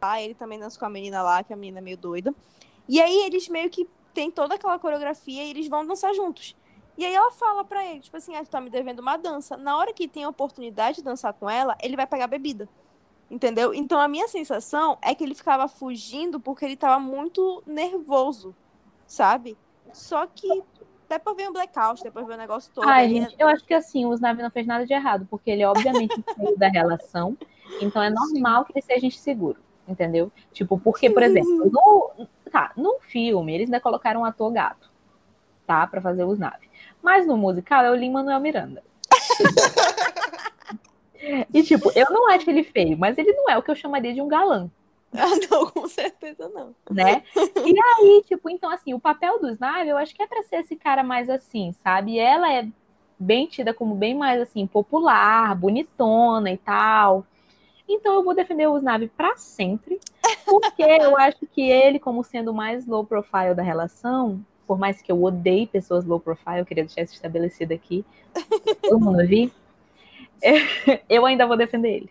[0.00, 2.34] Ah, ele também dança com a menina lá, que a menina é meio doida.
[2.88, 6.56] E aí eles meio que tem toda aquela coreografia e eles vão dançar juntos.
[6.96, 9.58] E aí ela fala pra ele, tipo assim, ah, tu tá me devendo uma dança.
[9.58, 12.66] Na hora que tem a oportunidade de dançar com ela, ele vai pegar bebida.
[13.30, 13.74] Entendeu?
[13.74, 18.54] Então a minha sensação é que ele ficava fugindo porque ele tava muito nervoso,
[19.06, 19.56] sabe?
[19.92, 20.62] Só que
[21.08, 22.88] depois vem o blackout, depois vem o negócio todo.
[22.88, 25.64] Ai, gente, eu acho que assim, o Snav não fez nada de errado, porque ele
[25.64, 27.36] obviamente saiu da relação,
[27.80, 30.32] então é normal que ele seja inseguro, entendeu?
[30.52, 34.90] Tipo, porque, por exemplo, no, tá, no filme, eles ainda colocaram um ator gato,
[35.66, 36.60] tá, pra fazer o Snav.
[37.02, 38.82] Mas no musical é o Lin-Manuel Miranda.
[41.52, 44.14] E, tipo, eu não acho ele feio, mas ele não é o que eu chamaria
[44.14, 44.70] de um galã,
[45.16, 46.74] Ah, não, com certeza não.
[46.90, 47.22] né?
[47.34, 50.56] E aí, tipo, então, assim, o papel do Snav, eu acho que é pra ser
[50.56, 52.12] esse cara mais assim, sabe?
[52.12, 52.68] E ela é
[53.18, 57.26] bem tida como bem mais, assim, popular, bonitona e tal.
[57.88, 59.98] Então eu vou defender o Snav pra sempre,
[60.44, 65.00] porque eu acho que ele, como sendo o mais low profile da relação, por mais
[65.00, 68.04] que eu odeie pessoas low profile, eu queria deixar isso estabelecido aqui,
[68.82, 69.50] todo mundo ouvir,
[71.08, 72.10] eu ainda vou defender ele.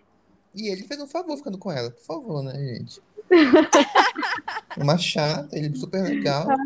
[0.56, 3.02] E ele fez um favor ficando com ela, por favor, né, gente?
[4.78, 6.48] Uma chata, ele é super legal.
[6.50, 6.58] Ai,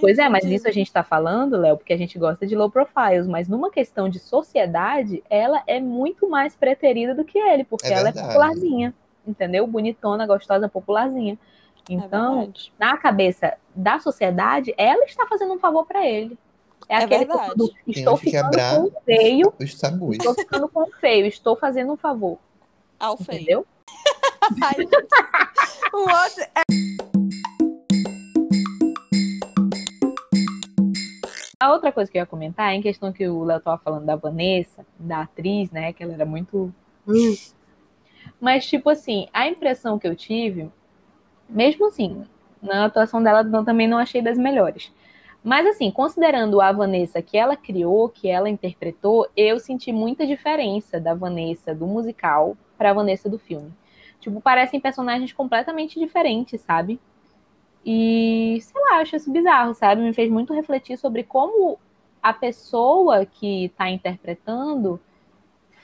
[0.00, 0.54] Pois é, mas gente.
[0.54, 3.70] isso a gente tá falando, Léo, porque a gente gosta de low profiles, mas numa
[3.70, 8.12] questão de sociedade, ela é muito mais preterida do que ele, porque É ela é
[8.12, 8.94] popularzinha,
[9.26, 9.66] entendeu?
[9.66, 11.38] Bonitona, gostosa, popularzinha.
[11.88, 12.72] É Então, verdade.
[12.78, 16.38] na cabeça da sociedade, ela está fazendo um favor pra ele.
[16.88, 17.48] É, É aquele verdade.
[17.56, 22.38] todo, estou ficando com o feio, estou ficando com o feio, estou fazendo um favor,
[22.98, 23.36] Ao feio.
[23.36, 23.66] entendeu?
[24.62, 24.76] Ai,
[25.92, 26.62] o outro é
[31.60, 34.06] A outra coisa que eu ia comentar é em questão que o Léo tava falando
[34.06, 35.92] da Vanessa, da atriz, né?
[35.92, 36.72] Que ela era muito.
[38.40, 40.70] Mas, tipo assim, a impressão que eu tive,
[41.48, 42.24] mesmo assim,
[42.62, 44.92] na atuação dela eu também não achei das melhores.
[45.48, 51.00] Mas, assim, considerando a Vanessa que ela criou, que ela interpretou, eu senti muita diferença
[51.00, 53.72] da Vanessa do musical para a Vanessa do filme.
[54.20, 57.00] Tipo, parecem personagens completamente diferentes, sabe?
[57.82, 60.02] E, sei lá, eu acho isso bizarro, sabe?
[60.02, 61.78] Me fez muito refletir sobre como
[62.22, 65.00] a pessoa que tá interpretando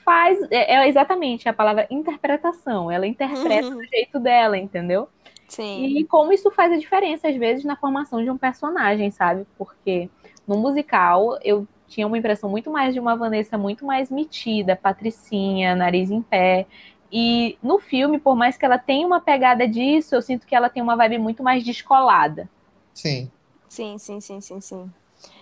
[0.03, 0.39] faz.
[0.51, 2.91] É, é exatamente a palavra interpretação.
[2.91, 3.77] Ela interpreta Uhum.
[3.81, 5.09] do jeito dela, entendeu?
[5.47, 5.97] Sim.
[5.97, 9.45] E como isso faz a diferença, às vezes, na formação de um personagem, sabe?
[9.57, 10.09] Porque
[10.47, 15.75] no musical eu tinha uma impressão muito mais de uma Vanessa muito mais metida, patricinha,
[15.75, 16.65] nariz em pé.
[17.11, 20.69] E no filme, por mais que ela tenha uma pegada disso, eu sinto que ela
[20.69, 22.49] tem uma vibe muito mais descolada.
[22.93, 23.29] Sim.
[23.69, 24.91] Sim, sim, sim, sim, sim.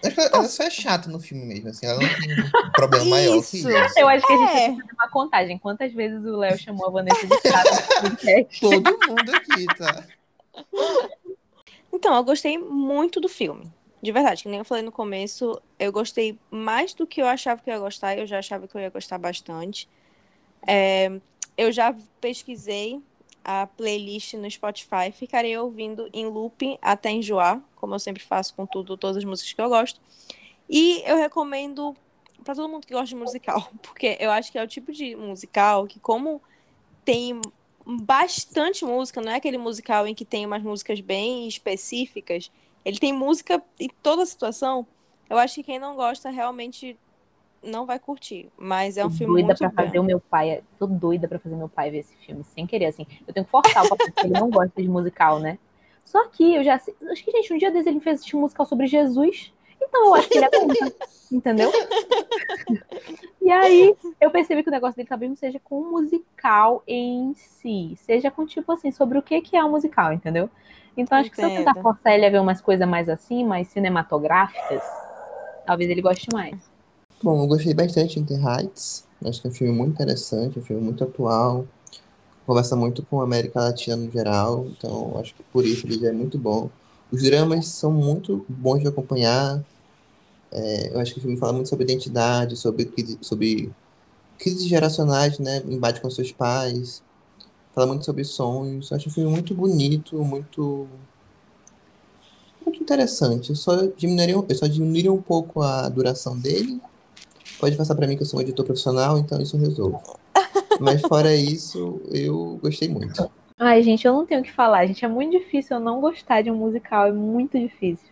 [0.04, 1.86] Acho que ela só é chata no filme mesmo, assim.
[1.86, 3.70] Ela não tem um problema maior que Isso.
[3.70, 4.68] Eu acho que a gente É.
[4.68, 5.58] tem que fazer uma contagem.
[5.58, 8.50] Quantas vezes o Léo chamou a Vanessa de chata?
[8.60, 10.06] Todo mundo aqui, tá?
[11.92, 13.72] Então, eu gostei muito do filme.
[14.02, 17.62] De verdade, que nem eu falei no começo, eu gostei mais do que eu achava
[17.62, 19.88] que eu ia gostar, eu já achava que eu ia gostar bastante.
[20.68, 21.12] É,
[21.58, 23.02] eu já pesquisei
[23.44, 28.66] a playlist no Spotify, ficarei ouvindo em looping até enjoar, como eu sempre faço com
[28.66, 30.00] tudo, todas as músicas que eu gosto.
[30.70, 31.96] E eu recomendo
[32.44, 35.16] para todo mundo que gosta de musical, porque eu acho que é o tipo de
[35.16, 36.42] musical que como
[37.04, 37.42] tem
[37.86, 42.50] bastante música, não é aquele musical em que tem umas músicas bem específicas,
[42.86, 44.86] ele tem música em toda situação.
[45.30, 46.98] Eu acho que quem não gosta realmente
[47.64, 49.76] não vai curtir, mas é um Tô filme doida muito pra bom.
[49.76, 50.62] fazer o meu pai.
[50.78, 53.06] Tô doida pra fazer meu pai ver esse filme, sem querer, assim.
[53.28, 55.58] Eu tenho que forçar o papai, porque ele não gosta de musical, né?
[56.04, 56.96] Só que eu já sei.
[57.10, 59.54] Acho que, gente, um dia desses ele fez um musical sobre Jesus.
[59.82, 60.94] Então eu acho que ele aguenta,
[61.32, 61.72] entendeu?
[63.42, 67.34] E aí eu percebi que o negócio dele talvez não seja com o musical em
[67.36, 70.50] si, seja com tipo assim, sobre o que que é um musical, entendeu?
[70.96, 71.84] Então acho que se eu tentar Entendo.
[71.84, 74.82] forçar ele a ver umas coisas mais assim, mais cinematográficas,
[75.66, 76.72] talvez ele goste mais.
[77.24, 79.06] Bom, eu gostei bastante de Heights.
[79.24, 81.66] Acho que é um filme muito interessante, um filme muito atual.
[82.46, 86.10] Conversa muito com a América Latina no geral, então acho que por isso ele já
[86.10, 86.70] é muito bom.
[87.10, 89.64] Os dramas são muito bons de acompanhar.
[90.52, 93.72] É, eu acho que o filme fala muito sobre identidade, sobre, sobre
[94.38, 95.64] crises geracionais, né?
[95.66, 97.02] Embate com seus pais.
[97.74, 98.92] Fala muito sobre sonhos.
[98.92, 100.90] Acho um filme muito bonito, muito
[102.66, 103.52] muito interessante.
[103.52, 106.82] Eu só diminuiria, eu só diminuiria um pouco a duração dele.
[107.64, 110.02] Pode passar pra mim que eu sou um editor profissional, então isso eu resolvo.
[110.82, 113.32] Mas fora isso, eu gostei muito.
[113.58, 115.06] Ai, gente, eu não tenho o que falar, gente.
[115.06, 118.10] É muito difícil eu não gostar de um musical, é muito difícil.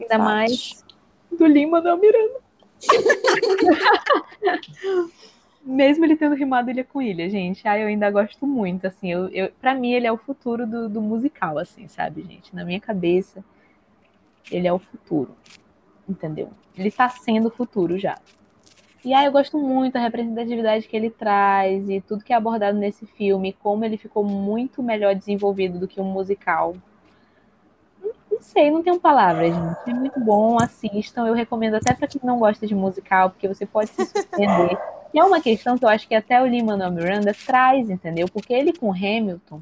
[0.00, 0.84] Ainda mais
[1.36, 2.38] do Lima Manuel Miranda.
[5.66, 7.66] Mesmo ele tendo rimado Ilha com Ilha, gente.
[7.66, 9.10] Ai, eu ainda gosto muito, assim.
[9.10, 12.54] Eu, eu, pra mim, ele é o futuro do, do musical, assim, sabe, gente?
[12.54, 13.44] Na minha cabeça,
[14.48, 15.34] ele é o futuro.
[16.08, 16.50] Entendeu?
[16.78, 18.16] Ele tá sendo o futuro já.
[19.04, 22.78] E aí eu gosto muito da representatividade que ele traz e tudo que é abordado
[22.78, 26.74] nesse filme, como ele ficou muito melhor desenvolvido do que um musical.
[28.02, 29.90] Não- Não sei, não tenho palavras, gente.
[29.90, 31.26] É muito bom, assistam.
[31.26, 34.78] Eu recomendo até para quem não gosta de musical, porque você pode se surpreender.
[35.12, 38.26] E é uma questão que eu acho que até o Lin-Manuel Miranda traz, entendeu?
[38.28, 39.60] Porque ele com Hamilton,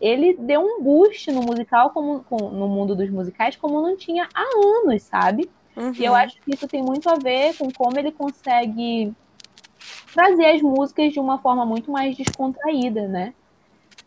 [0.00, 4.28] ele deu um boost no musical, como, com- no mundo dos musicais, como não tinha
[4.34, 4.42] há
[4.84, 5.50] anos, sabe?
[5.76, 6.18] E eu Uhum.
[6.18, 9.12] acho que isso tem muito a ver com como ele consegue
[10.12, 13.34] trazer as músicas de uma forma muito mais descontraída, né?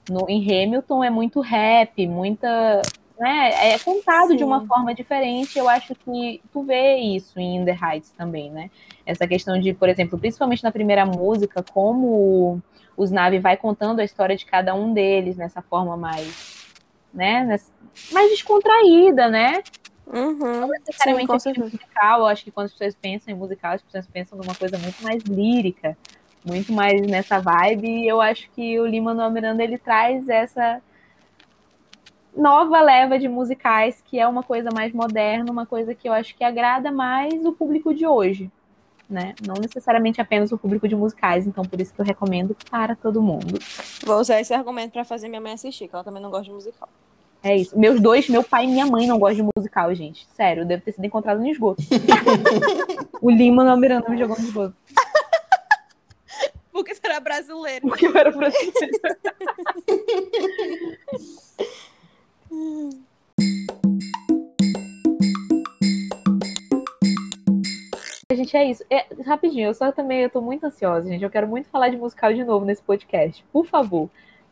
[0.09, 2.81] No, em Hamilton é muito rap, muita.
[3.19, 3.73] Né?
[3.73, 4.67] É contado de uma Sim.
[4.67, 5.57] forma diferente.
[5.57, 8.69] Eu acho que tu vê isso em In The Heights também, né?
[9.05, 12.61] Essa questão de, por exemplo, principalmente na primeira música, como
[12.95, 16.67] os Nave vai contando a história de cada um deles nessa forma mais.
[17.13, 17.43] Né?
[18.11, 19.63] Mais descontraída, né?
[20.11, 20.67] Uhum.
[20.67, 24.37] necessariamente Sim, musical, eu acho que quando as pessoas pensam em musical, as pessoas pensam
[24.37, 25.97] numa coisa muito mais lírica,
[26.45, 30.81] muito mais nessa vibe, e eu acho que o Lima Manuel Miranda ele traz essa
[32.35, 36.35] nova leva de musicais, que é uma coisa mais moderna, uma coisa que eu acho
[36.35, 38.49] que agrada mais o público de hoje,
[39.09, 39.33] né?
[39.45, 43.21] Não necessariamente apenas o público de musicais, então por isso que eu recomendo para todo
[43.21, 43.59] mundo.
[44.05, 46.51] Vou usar esse argumento pra fazer minha mãe assistir, que ela também não gosta de
[46.51, 46.87] musical.
[47.43, 47.77] É isso.
[47.77, 50.27] Meus dois, meu pai e minha mãe não gostam de musical, gente.
[50.33, 51.81] Sério, deve ter sido encontrado no esgoto.
[53.21, 54.75] o Lima Manuel Miranda me jogou no esgoto.
[56.71, 57.87] Porque será brasileiro.
[57.87, 59.17] Porque eu era brasileira.
[68.29, 68.83] Gente, é isso.
[68.89, 71.23] É, rapidinho, eu só também eu tô muito ansiosa, gente.
[71.23, 73.43] Eu quero muito falar de musical de novo nesse podcast.
[73.51, 74.09] Por favor,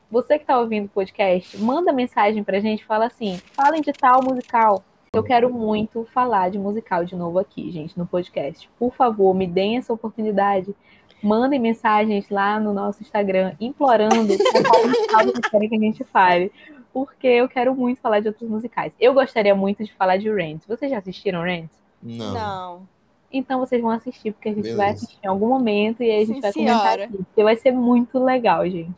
[0.10, 4.23] você que tá ouvindo o podcast, manda mensagem pra gente, fala assim: falem de tal
[4.23, 4.84] musical.
[5.14, 8.69] Eu quero muito falar de musical de novo aqui, gente, no podcast.
[8.77, 10.76] Por favor, me deem essa oportunidade.
[11.23, 14.36] Mandem mensagens lá no nosso Instagram, implorando
[14.69, 16.52] qual musical vocês querem que a gente fale.
[16.94, 18.94] Porque eu quero muito falar de outros musicais.
[18.99, 20.64] Eu gostaria muito de falar de Rent.
[20.68, 21.69] Vocês já assistiram Rent?
[22.03, 22.34] Não.
[22.34, 22.88] Não.
[23.32, 24.82] Então vocês vão assistir, porque a gente Beleza.
[24.82, 27.03] vai assistir em algum momento e aí a gente Sim, vai comentar senhora.
[27.06, 27.18] aqui.
[27.18, 28.95] Porque vai ser muito legal, gente.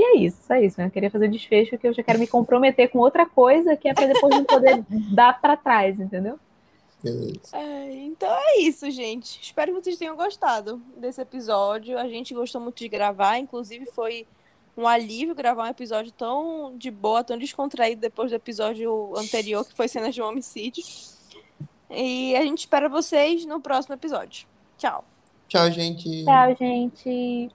[0.00, 0.80] E é isso, só isso.
[0.80, 0.86] né?
[0.86, 3.86] Eu queria fazer o desfecho que eu já quero me comprometer com outra coisa que
[3.86, 4.82] é pra depois não poder
[5.12, 6.38] dar pra trás, entendeu?
[7.04, 7.54] Beleza.
[7.54, 9.38] É, então é isso, gente.
[9.42, 11.98] Espero que vocês tenham gostado desse episódio.
[11.98, 14.26] A gente gostou muito de gravar, inclusive foi
[14.74, 19.74] um alívio gravar um episódio tão de boa, tão descontraído depois do episódio anterior, que
[19.74, 20.82] foi cenas de um homicídio.
[21.90, 24.46] E a gente espera vocês no próximo episódio.
[24.78, 25.04] Tchau.
[25.46, 26.24] Tchau, gente.
[26.24, 27.50] Tchau, gente.